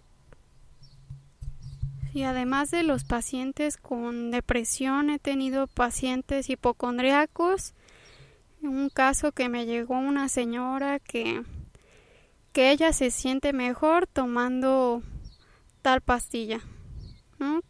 Y 2.13 2.23
además 2.23 2.71
de 2.71 2.85
los 2.85 3.05
pacientes 3.05 3.77
con 3.77 4.31
depresión, 4.31 5.11
he 5.11 5.19
tenido 5.19 5.67
pacientes 5.67 6.49
hipocondriacos. 6.49 7.75
Un 8.63 8.89
caso 8.89 9.33
que 9.33 9.49
me 9.49 9.67
llegó 9.67 9.99
una 9.99 10.29
señora 10.29 11.01
que 11.01 11.43
que 12.55 12.71
ella 12.71 12.93
se 12.93 13.11
siente 13.11 13.53
mejor 13.53 14.07
tomando 14.07 15.03
tal 15.83 16.01
pastilla, 16.01 16.61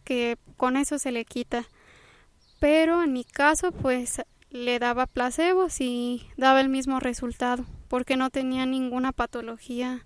que 0.03 0.37
con 0.57 0.77
eso 0.77 0.99
se 0.99 1.11
le 1.11 1.25
quita. 1.25 1.65
Pero 2.59 3.01
en 3.01 3.11
mi 3.11 3.23
caso, 3.23 3.71
pues 3.71 4.21
le 4.51 4.77
daba 4.77 5.07
placebos 5.07 5.81
y 5.81 6.29
daba 6.37 6.61
el 6.61 6.69
mismo 6.69 6.99
resultado, 6.99 7.65
porque 7.87 8.15
no 8.15 8.29
tenía 8.29 8.67
ninguna 8.67 9.11
patología 9.11 10.05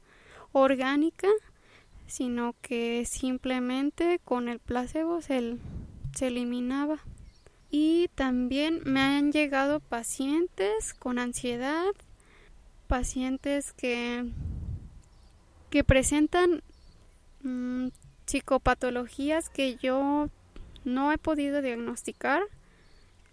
orgánica, 0.54 1.28
sino 2.08 2.56
que 2.62 3.04
simplemente 3.06 4.22
con 4.24 4.48
el 4.48 4.60
placebo 4.60 5.22
se, 5.22 5.58
se 6.16 6.28
eliminaba. 6.28 7.00
Y 7.70 8.08
también 8.16 8.80
me 8.86 9.02
han 9.02 9.34
llegado 9.34 9.82
pacientes 9.82 10.94
con 10.94 11.20
ansiedad, 11.20 11.92
pacientes 12.88 13.74
que 13.74 14.26
que 15.70 15.84
presentan 15.84 16.64
mm, 17.42 17.88
psicopatologías 18.26 19.50
que 19.50 19.76
yo 19.76 20.30
no 20.84 21.12
he 21.12 21.18
podido 21.18 21.62
diagnosticar, 21.62 22.42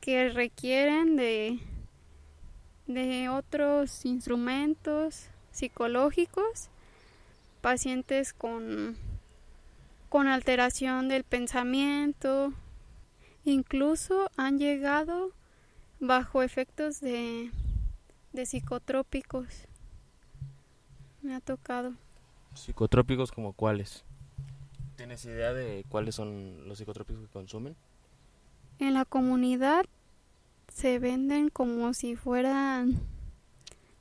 que 0.00 0.28
requieren 0.28 1.16
de, 1.16 1.58
de 2.86 3.28
otros 3.28 4.04
instrumentos 4.04 5.28
psicológicos, 5.50 6.68
pacientes 7.60 8.32
con, 8.32 8.96
con 10.08 10.28
alteración 10.28 11.08
del 11.08 11.24
pensamiento, 11.24 12.52
incluso 13.44 14.30
han 14.36 14.58
llegado 14.58 15.32
bajo 15.98 16.42
efectos 16.42 17.00
de, 17.00 17.50
de 18.32 18.46
psicotrópicos. 18.46 19.66
Me 21.22 21.34
ha 21.34 21.40
tocado. 21.40 21.94
¿Psicotrópicos 22.56 23.32
como 23.32 23.52
cuáles? 23.52 24.04
¿Tienes 24.96 25.24
idea 25.24 25.52
de 25.52 25.84
cuáles 25.88 26.14
son 26.14 26.66
los 26.68 26.78
psicotrópicos 26.78 27.22
que 27.22 27.32
consumen? 27.32 27.76
En 28.78 28.94
la 28.94 29.04
comunidad 29.04 29.84
se 30.72 30.98
venden 30.98 31.48
como 31.50 31.94
si 31.94 32.16
fueran 32.16 33.00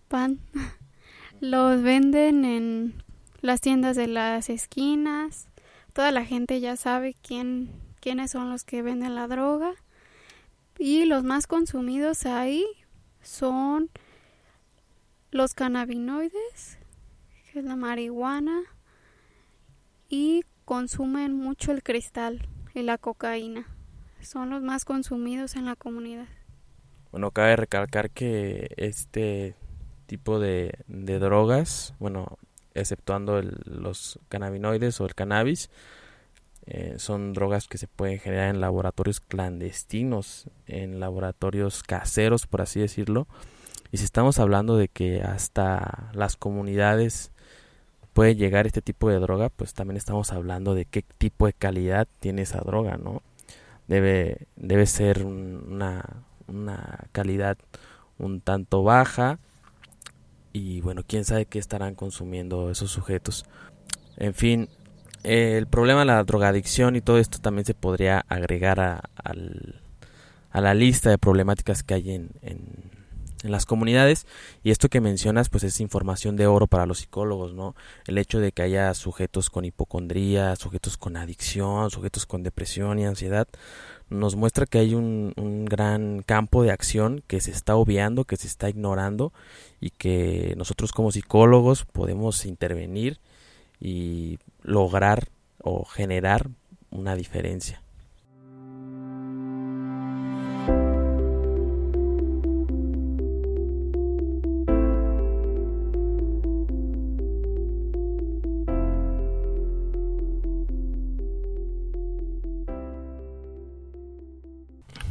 pan. 0.08 0.40
Los 1.42 1.82
venden 1.82 2.46
en 2.46 3.04
las 3.42 3.60
tiendas 3.60 3.96
de 3.96 4.08
las 4.08 4.50
esquinas. 4.50 5.48
Toda 5.94 6.12
la 6.12 6.26
gente 6.26 6.60
ya 6.62 6.78
sabe 6.78 7.14
quién, 7.22 7.70
quiénes 8.00 8.32
son 8.32 8.50
los 8.50 8.64
que 8.64 8.82
venden 8.82 9.16
la 9.16 9.28
droga. 9.28 9.74
Y 10.78 11.06
los 11.06 11.24
más 11.24 11.46
consumidos 11.46 12.26
ahí 12.26 12.66
son 13.22 13.90
los 15.32 15.54
cannabinoides, 15.54 16.78
es 17.56 17.66
la 17.66 17.76
marihuana, 17.76 18.64
y 20.10 20.44
consumen 20.66 21.34
mucho 21.34 21.72
el 21.72 21.84
cristal 21.84 22.48
y 22.74 22.84
la 22.84 22.98
cocaína. 22.98 23.68
Son 24.22 24.50
los 24.50 24.62
más 24.62 24.86
consumidos 24.86 25.56
en 25.56 25.66
la 25.66 25.76
comunidad. 25.76 26.28
Bueno, 27.12 27.32
cabe 27.32 27.56
recalcar 27.56 28.10
que 28.10 28.74
este 28.78 29.56
tipo 30.06 30.40
de, 30.40 30.74
drogas, 30.88 31.94
bueno, 32.00 32.38
exceptuando 32.74 33.42
los 33.42 34.20
cannabinoides 34.30 35.00
o 35.00 35.06
el 35.06 35.16
cannabis, 35.16 35.70
eh, 36.66 36.96
son 36.98 37.34
drogas 37.34 37.68
que 37.68 37.78
se 37.78 37.88
pueden 37.88 38.20
generar 38.20 38.50
en 38.50 38.60
laboratorios 38.60 39.20
clandestinos, 39.20 40.50
en 40.66 41.00
laboratorios 41.00 41.84
caseros, 41.84 42.48
por 42.48 42.62
así 42.62 42.80
decirlo. 42.80 43.28
Y 43.92 43.98
si 43.98 44.04
estamos 44.04 44.40
hablando 44.40 44.76
de 44.76 44.88
que 44.88 45.22
hasta 45.22 46.10
las 46.14 46.36
comunidades 46.36 47.32
puede 48.16 48.36
llegar 48.38 48.66
este 48.66 48.82
tipo 48.82 49.10
de 49.10 49.20
droga, 49.20 49.50
pues 49.50 49.74
también 49.74 49.98
estamos 49.98 50.32
hablando 50.32 50.74
de 50.74 50.86
qué 50.86 51.04
tipo 51.18 51.48
de 51.48 51.54
calidad 51.54 52.08
tiene 52.22 52.44
esa 52.44 52.62
droga, 52.62 52.96
¿no? 52.96 53.22
Debe, 53.90 54.48
debe 54.56 54.86
ser 54.86 55.26
una, 55.26 56.24
una 56.48 57.08
calidad 57.12 57.58
un 58.18 58.40
tanto 58.40 58.84
baja 58.84 59.38
y 60.54 60.80
bueno, 60.80 61.04
quién 61.06 61.26
sabe 61.26 61.46
qué 61.46 61.60
estarán 61.60 61.94
consumiendo 61.94 62.72
esos 62.72 62.90
sujetos. 62.90 63.44
En 64.16 64.34
fin, 64.34 64.70
el 65.24 65.68
problema 65.68 66.00
de 66.00 66.06
la 66.06 66.24
drogadicción 66.24 66.96
y 66.96 67.02
todo 67.02 67.18
esto 67.18 67.40
también 67.40 67.66
se 67.66 67.74
podría 67.74 68.24
agregar 68.30 68.80
a, 68.80 69.02
a 69.24 70.62
la 70.62 70.74
lista 70.74 71.10
de 71.10 71.18
problemáticas 71.18 71.84
que 71.84 71.96
hay 71.96 72.12
en, 72.12 72.30
en 72.42 72.95
las 73.52 73.66
comunidades 73.66 74.26
y 74.64 74.72
esto 74.72 74.90
que 74.90 75.02
mencionas 75.02 75.50
pues 75.50 75.64
es 75.64 75.80
información 75.80 76.36
de 76.36 76.48
oro 76.48 76.68
para 76.68 76.86
los 76.86 77.00
psicólogos, 77.00 77.54
¿no? 77.54 77.76
El 78.08 78.18
hecho 78.18 78.40
de 78.40 78.52
que 78.52 78.62
haya 78.62 78.94
sujetos 78.94 79.50
con 79.50 79.66
hipocondría, 79.66 80.56
sujetos 80.56 80.98
con 80.98 81.18
adicción, 81.18 81.90
sujetos 81.92 82.26
con 82.26 82.44
depresión 82.44 83.00
y 83.00 83.06
ansiedad 83.06 83.48
nos 84.10 84.36
muestra 84.36 84.66
que 84.66 84.80
hay 84.80 84.94
un, 84.94 85.34
un 85.36 85.66
gran 85.66 86.22
campo 86.22 86.64
de 86.64 86.72
acción 86.72 87.24
que 87.28 87.42
se 87.42 87.52
está 87.52 87.76
obviando, 87.76 88.26
que 88.26 88.38
se 88.38 88.48
está 88.48 88.70
ignorando 88.70 89.34
y 89.80 89.90
que 89.90 90.54
nosotros 90.58 90.92
como 90.92 91.12
psicólogos 91.12 91.86
podemos 91.86 92.46
intervenir 92.46 93.20
y 93.80 94.40
lograr 94.62 95.28
o 95.60 95.86
generar 95.86 96.50
una 96.92 97.16
diferencia. 97.16 97.82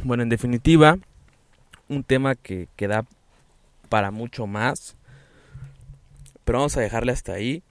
Bueno, 0.05 0.23
en 0.23 0.29
definitiva, 0.29 0.99
un 1.88 2.05
tema 2.05 2.35
que, 2.35 2.69
queda 2.77 2.97
da 2.97 3.07
para 3.88 4.11
mucho 4.11 4.47
más. 4.47 4.99
Pero 6.45 6.59
vamos 6.59 6.77
a 6.77 6.83
dejarle 6.83 7.12
hasta 7.12 7.33
ahí. 7.33 7.62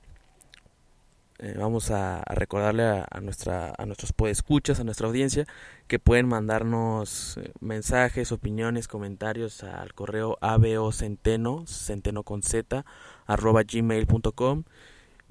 Eh, 1.37 1.53
vamos 1.59 1.91
a, 1.91 2.23
recordarle 2.33 2.85
a, 2.87 3.21
nuestra, 3.21 3.75
a 3.77 3.85
nuestros 3.85 4.13
podescuchas, 4.13 4.79
a 4.79 4.83
nuestra 4.83 5.05
audiencia, 5.05 5.45
que 5.87 5.99
pueden 5.99 6.27
mandarnos 6.27 7.37
eh, 7.37 7.51
mensajes, 7.59 8.31
opiniones, 8.31 8.87
comentarios 8.87 9.63
al 9.63 9.93
correo 9.93 10.39
abocenteno, 10.41 11.65
centeno 11.67 12.23
con 12.23 12.41
z, 12.41 12.83
arroba 13.27 13.61
gmail.com. 13.61 14.63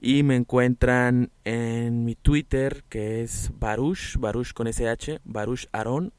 Y 0.00 0.22
me 0.22 0.36
encuentran 0.36 1.32
en 1.42 2.04
mi 2.04 2.14
Twitter, 2.14 2.84
que 2.88 3.22
es 3.22 3.50
Baruch, 3.58 4.18
Baruch 4.18 4.52
con 4.52 4.68
SH, 4.68 5.18
Baruch 5.24 5.66
Aron, 5.72 6.12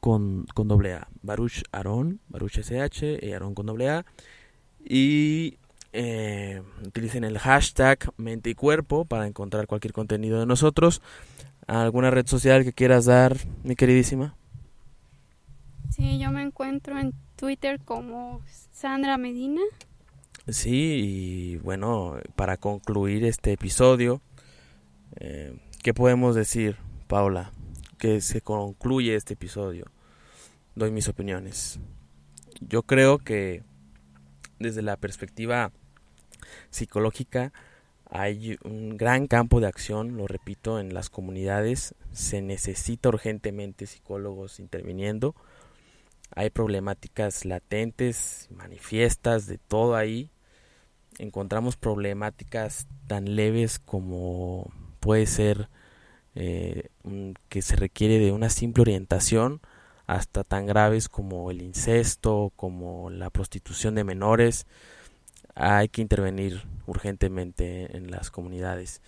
con, 0.00 0.46
con 0.54 0.68
doble 0.68 0.94
A. 0.94 1.08
Baruch 1.22 1.62
Aron, 1.72 2.20
Baruch 2.28 2.58
SH 2.58 3.18
y 3.22 3.32
Aron 3.32 3.54
con 3.54 3.66
doble 3.66 3.90
A. 3.90 4.06
Y 4.84 5.58
eh, 5.92 6.62
utilicen 6.84 7.24
el 7.24 7.38
hashtag 7.38 8.12
mente 8.16 8.50
y 8.50 8.54
cuerpo 8.54 9.04
para 9.04 9.26
encontrar 9.26 9.66
cualquier 9.66 9.92
contenido 9.92 10.38
de 10.38 10.46
nosotros. 10.46 11.00
¿Alguna 11.66 12.10
red 12.10 12.26
social 12.26 12.64
que 12.64 12.72
quieras 12.72 13.06
dar, 13.06 13.36
mi 13.64 13.74
queridísima? 13.76 14.36
Sí, 15.90 16.18
yo 16.18 16.30
me 16.30 16.42
encuentro 16.42 16.98
en 16.98 17.14
Twitter 17.36 17.80
como 17.82 18.42
Sandra 18.72 19.16
Medina. 19.16 19.62
Sí, 20.48 21.00
y 21.02 21.56
bueno, 21.56 22.18
para 22.36 22.56
concluir 22.56 23.24
este 23.24 23.52
episodio, 23.52 24.20
eh, 25.16 25.58
¿qué 25.82 25.94
podemos 25.94 26.34
decir, 26.34 26.76
Paula? 27.08 27.52
Que 27.98 28.20
se 28.20 28.40
concluye 28.40 29.14
este 29.14 29.34
episodio 29.34 29.90
doy 30.76 30.90
mis 30.90 31.08
opiniones. 31.08 31.80
Yo 32.60 32.82
creo 32.82 33.18
que 33.18 33.64
desde 34.58 34.82
la 34.82 34.96
perspectiva 34.96 35.72
psicológica 36.70 37.52
hay 38.08 38.58
un 38.62 38.96
gran 38.96 39.26
campo 39.26 39.58
de 39.58 39.66
acción, 39.66 40.16
lo 40.16 40.28
repito, 40.28 40.78
en 40.78 40.94
las 40.94 41.10
comunidades. 41.10 41.94
Se 42.12 42.40
necesita 42.42 43.08
urgentemente 43.08 43.86
psicólogos 43.86 44.60
interviniendo. 44.60 45.34
Hay 46.34 46.50
problemáticas 46.50 47.44
latentes, 47.44 48.48
manifiestas, 48.50 49.46
de 49.46 49.58
todo 49.58 49.96
ahí. 49.96 50.30
Encontramos 51.18 51.76
problemáticas 51.76 52.86
tan 53.06 53.34
leves 53.34 53.78
como 53.78 54.70
puede 55.00 55.26
ser 55.26 55.70
eh, 56.36 56.90
que 57.48 57.62
se 57.62 57.76
requiere 57.76 58.18
de 58.18 58.30
una 58.30 58.50
simple 58.50 58.82
orientación 58.82 59.60
hasta 60.06 60.44
tan 60.44 60.66
graves 60.66 61.08
como 61.08 61.50
el 61.50 61.62
incesto, 61.62 62.52
como 62.56 63.10
la 63.10 63.30
prostitución 63.30 63.94
de 63.94 64.04
menores, 64.04 64.66
hay 65.54 65.88
que 65.88 66.02
intervenir 66.02 66.62
urgentemente 66.86 67.96
en 67.96 68.10
las 68.10 68.30
comunidades 68.30 69.00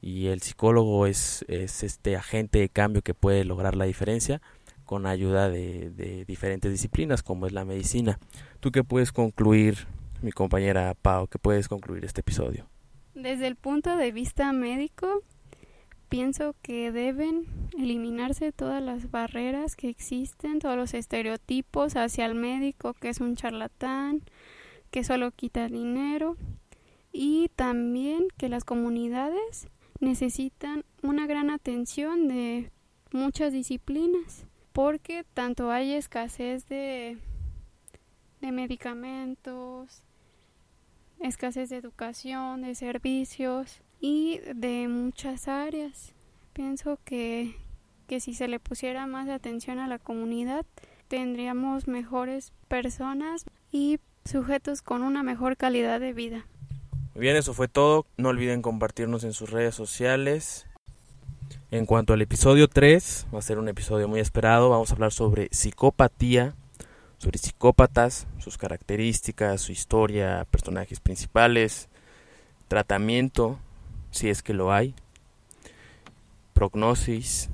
y 0.00 0.28
el 0.28 0.40
psicólogo 0.42 1.06
es, 1.06 1.44
es 1.48 1.82
este 1.82 2.16
agente 2.16 2.60
de 2.60 2.68
cambio 2.68 3.02
que 3.02 3.14
puede 3.14 3.44
lograr 3.44 3.74
la 3.74 3.86
diferencia 3.86 4.40
con 4.84 5.06
ayuda 5.06 5.48
de, 5.48 5.90
de 5.90 6.24
diferentes 6.24 6.70
disciplinas 6.70 7.24
como 7.24 7.46
es 7.46 7.52
la 7.52 7.64
medicina. 7.64 8.20
¿Tú 8.60 8.70
qué 8.70 8.84
puedes 8.84 9.10
concluir, 9.10 9.88
mi 10.22 10.30
compañera 10.30 10.94
Pau, 10.94 11.26
qué 11.26 11.40
puedes 11.40 11.66
concluir 11.66 12.04
este 12.04 12.20
episodio? 12.20 12.68
Desde 13.14 13.48
el 13.48 13.56
punto 13.56 13.96
de 13.96 14.12
vista 14.12 14.52
médico, 14.52 15.24
pienso 16.08 16.54
que 16.62 16.92
deben 16.92 17.46
eliminarse 17.78 18.52
todas 18.52 18.82
las 18.82 19.10
barreras 19.10 19.76
que 19.76 19.88
existen, 19.88 20.58
todos 20.58 20.76
los 20.76 20.94
estereotipos 20.94 21.96
hacia 21.96 22.26
el 22.26 22.34
médico 22.34 22.94
que 22.94 23.08
es 23.08 23.20
un 23.20 23.36
charlatán, 23.36 24.22
que 24.90 25.04
solo 25.04 25.30
quita 25.30 25.68
dinero 25.68 26.36
y 27.12 27.50
también 27.56 28.28
que 28.36 28.48
las 28.48 28.64
comunidades 28.64 29.68
necesitan 30.00 30.84
una 31.02 31.26
gran 31.26 31.50
atención 31.50 32.28
de 32.28 32.70
muchas 33.12 33.52
disciplinas 33.52 34.46
porque 34.72 35.24
tanto 35.34 35.70
hay 35.70 35.92
escasez 35.92 36.68
de, 36.68 37.18
de 38.40 38.52
medicamentos, 38.52 40.02
escasez 41.20 41.70
de 41.70 41.76
educación, 41.76 42.62
de 42.62 42.74
servicios 42.74 43.80
y 44.00 44.40
de 44.54 44.88
muchas 44.88 45.48
áreas. 45.48 46.12
Pienso 46.52 46.98
que, 47.04 47.54
que 48.06 48.20
si 48.20 48.34
se 48.34 48.48
le 48.48 48.60
pusiera 48.60 49.06
más 49.06 49.28
atención 49.28 49.78
a 49.78 49.88
la 49.88 49.98
comunidad, 49.98 50.64
tendríamos 51.08 51.88
mejores 51.88 52.52
personas 52.68 53.44
y 53.70 54.00
sujetos 54.24 54.82
con 54.82 55.02
una 55.02 55.22
mejor 55.22 55.56
calidad 55.56 56.00
de 56.00 56.12
vida. 56.12 56.46
Muy 57.14 57.22
bien, 57.22 57.36
eso 57.36 57.54
fue 57.54 57.68
todo. 57.68 58.06
No 58.16 58.30
olviden 58.30 58.62
compartirnos 58.62 59.24
en 59.24 59.32
sus 59.32 59.50
redes 59.50 59.74
sociales. 59.74 60.66
En 61.70 61.86
cuanto 61.86 62.12
al 62.12 62.22
episodio 62.22 62.68
3, 62.68 63.28
va 63.34 63.38
a 63.38 63.42
ser 63.42 63.58
un 63.58 63.68
episodio 63.68 64.08
muy 64.08 64.20
esperado. 64.20 64.70
Vamos 64.70 64.90
a 64.90 64.94
hablar 64.94 65.12
sobre 65.12 65.48
psicopatía, 65.50 66.54
sobre 67.18 67.38
psicópatas, 67.38 68.26
sus 68.38 68.58
características, 68.58 69.60
su 69.60 69.72
historia, 69.72 70.46
personajes 70.50 71.00
principales, 71.00 71.88
tratamiento 72.68 73.58
si 74.10 74.28
es 74.28 74.42
que 74.42 74.54
lo 74.54 74.72
hay, 74.72 74.94
prognosis, 76.52 77.48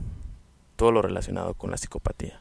todo 0.77 0.93
lo 0.93 1.03
relacionado 1.03 1.55
con 1.55 1.71
la 1.71 1.77
psicopatía. 1.77 2.41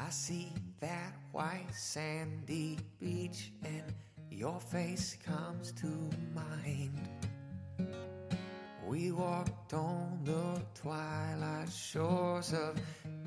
I 0.00 0.10
see 0.10 0.50
that 0.80 1.12
white 1.32 1.70
sandy 1.74 2.78
beach 2.98 3.52
and 3.62 3.84
your 4.30 4.58
face 4.58 5.18
comes 5.22 5.72
to 5.72 5.86
mind. 6.34 6.98
We 8.86 9.12
walked 9.12 9.74
on 9.74 10.20
the 10.24 10.62
twilight 10.74 11.70
shores 11.70 12.54
of 12.54 12.80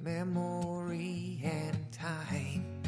memory 0.03 1.41
and 1.43 1.91
time. 1.91 2.81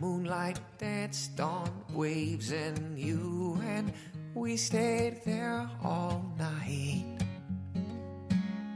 Moonlight 0.00 0.60
danced 0.78 1.40
on 1.40 1.70
waves 1.92 2.52
and 2.52 2.98
you 2.98 3.60
and 3.64 3.92
we 4.34 4.56
stayed 4.56 5.22
there 5.24 5.68
all 5.82 6.24
night. 6.38 7.04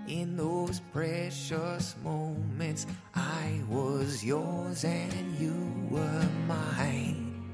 In 0.09 0.37
those 0.37 0.81
precious 0.93 1.95
moments, 2.03 2.87
I 3.15 3.61
was 3.69 4.25
yours 4.25 4.85
and 4.85 5.39
you 5.39 5.55
were 5.91 6.29
mine. 6.47 7.51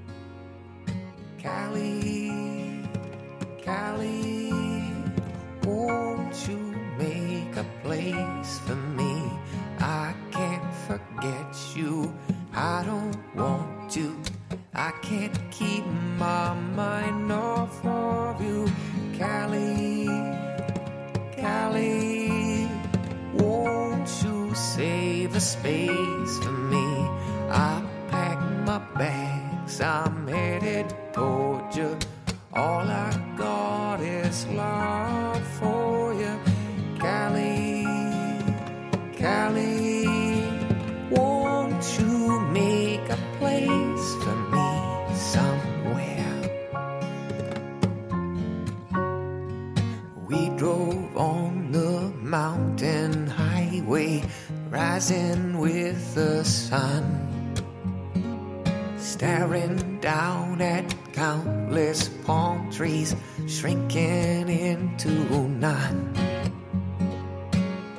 Callie, 1.42 2.88
Callie. 3.64 4.47
I'm 30.01 30.28
headed 30.28 30.94
toward 31.12 31.74
you. 31.74 31.99
All 32.55 32.86
I 32.88 33.11
got 33.36 34.01
is 34.01 34.46
love 34.46 35.44
for 35.59 36.14
you, 36.14 36.38
Callie, 37.01 37.84
Callie. 39.18 40.07
Won't 41.11 41.84
you 41.99 42.38
make 42.53 43.07
a 43.11 43.18
place 43.40 44.09
for 44.22 44.38
me 44.55 44.70
somewhere? 45.34 46.34
We 50.28 50.51
drove 50.51 51.16
on 51.16 51.72
the 51.72 52.12
mountain 52.22 53.26
highway 53.26 54.22
rising 54.70 55.59
with 55.59 56.14
the 56.14 56.44
sun. 56.44 57.24
Staring 58.99 59.88
down 60.01 60.61
at 60.61 60.94
countless 61.12 62.09
palm 62.24 62.70
trees, 62.70 63.14
shrinking 63.46 64.49
into 64.49 65.11
none. 65.49 66.14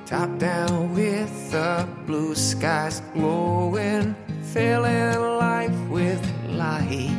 Top 0.05 0.37
down 0.39 0.93
with 0.93 1.51
the 1.51 1.87
blue 2.07 2.33
skies 2.33 3.01
glowing, 3.13 4.15
filling 4.53 5.19
life 5.19 5.79
with 5.89 6.21
light. 6.47 7.15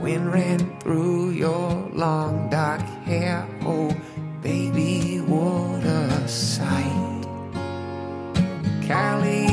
Wind 0.00 0.32
ran 0.32 0.78
through 0.80 1.30
your 1.30 1.90
long 1.92 2.48
dark 2.48 2.80
hair, 3.04 3.46
oh 3.62 3.94
baby, 4.40 5.18
what 5.18 5.84
a 5.84 6.28
sight. 6.28 7.26
Cali, 8.86 9.46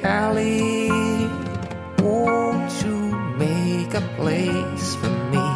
Cali, 0.00 0.79
a 4.00 4.08
place 4.16 4.94
for 4.96 5.12
me? 5.32 5.46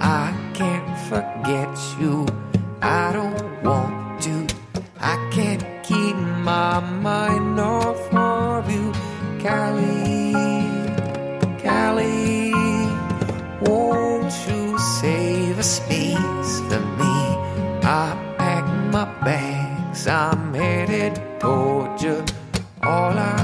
I 0.00 0.26
can't 0.54 0.98
forget 1.10 1.72
you. 2.00 2.26
I 2.82 3.12
don't 3.12 3.62
want 3.62 4.22
to. 4.22 4.46
I 5.00 5.16
can't 5.32 5.64
keep 5.82 6.16
my 6.16 6.80
mind 6.80 7.58
off 7.58 8.02
of 8.14 8.70
you, 8.70 8.92
Cali, 9.42 10.32
Cali. 11.62 12.52
Won't 13.60 14.32
you 14.48 14.78
save 15.00 15.58
a 15.58 15.62
space 15.62 16.52
for 16.68 16.82
me? 17.00 17.16
I 17.82 18.06
pack 18.38 18.64
my 18.94 19.06
bags. 19.24 20.06
I'm 20.06 20.54
headed 20.54 21.14
toward 21.40 22.00
you. 22.02 22.24
All 22.82 23.18
I 23.18 23.39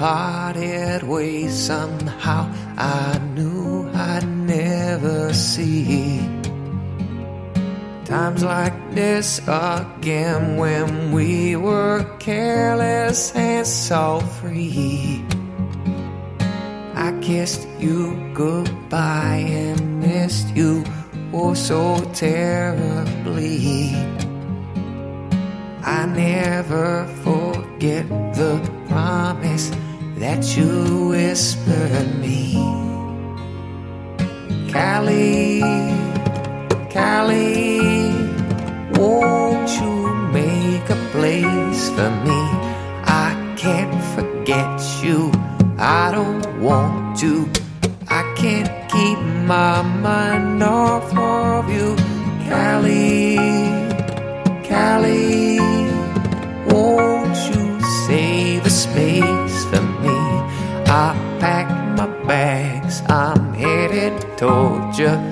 parted 0.00 1.02
ways, 1.02 1.52
somehow 1.52 2.50
I 2.78 3.18
knew 3.34 3.86
I'd 3.92 4.26
never 4.26 5.30
see 5.34 6.26
times 8.06 8.42
like 8.42 8.94
this 8.94 9.42
again 9.46 10.56
when 10.56 11.12
we 11.12 11.54
were 11.54 12.02
careless 12.18 13.36
and 13.36 13.66
so 13.66 14.20
free. 14.40 15.22
I 16.94 17.12
kissed 17.20 17.68
you 17.78 18.32
goodbye 18.32 19.44
and 19.46 20.00
missed 20.00 20.56
you 20.56 20.82
oh 21.34 21.52
so 21.52 22.00
terribly. 22.14 23.92
I 25.84 26.06
never 26.06 27.04
forget 27.22 28.08
the 28.08 28.56
promise 28.88 29.70
that 30.20 30.54
you 30.54 31.08
whispered 31.08 32.20
me. 32.20 32.52
Callie, 34.70 35.62
Callie, 36.92 38.12
won't 38.92 39.70
you 39.80 40.14
make 40.30 40.88
a 40.90 41.00
place 41.12 41.88
for 41.96 42.10
me? 42.26 42.39
gesture 65.00 65.29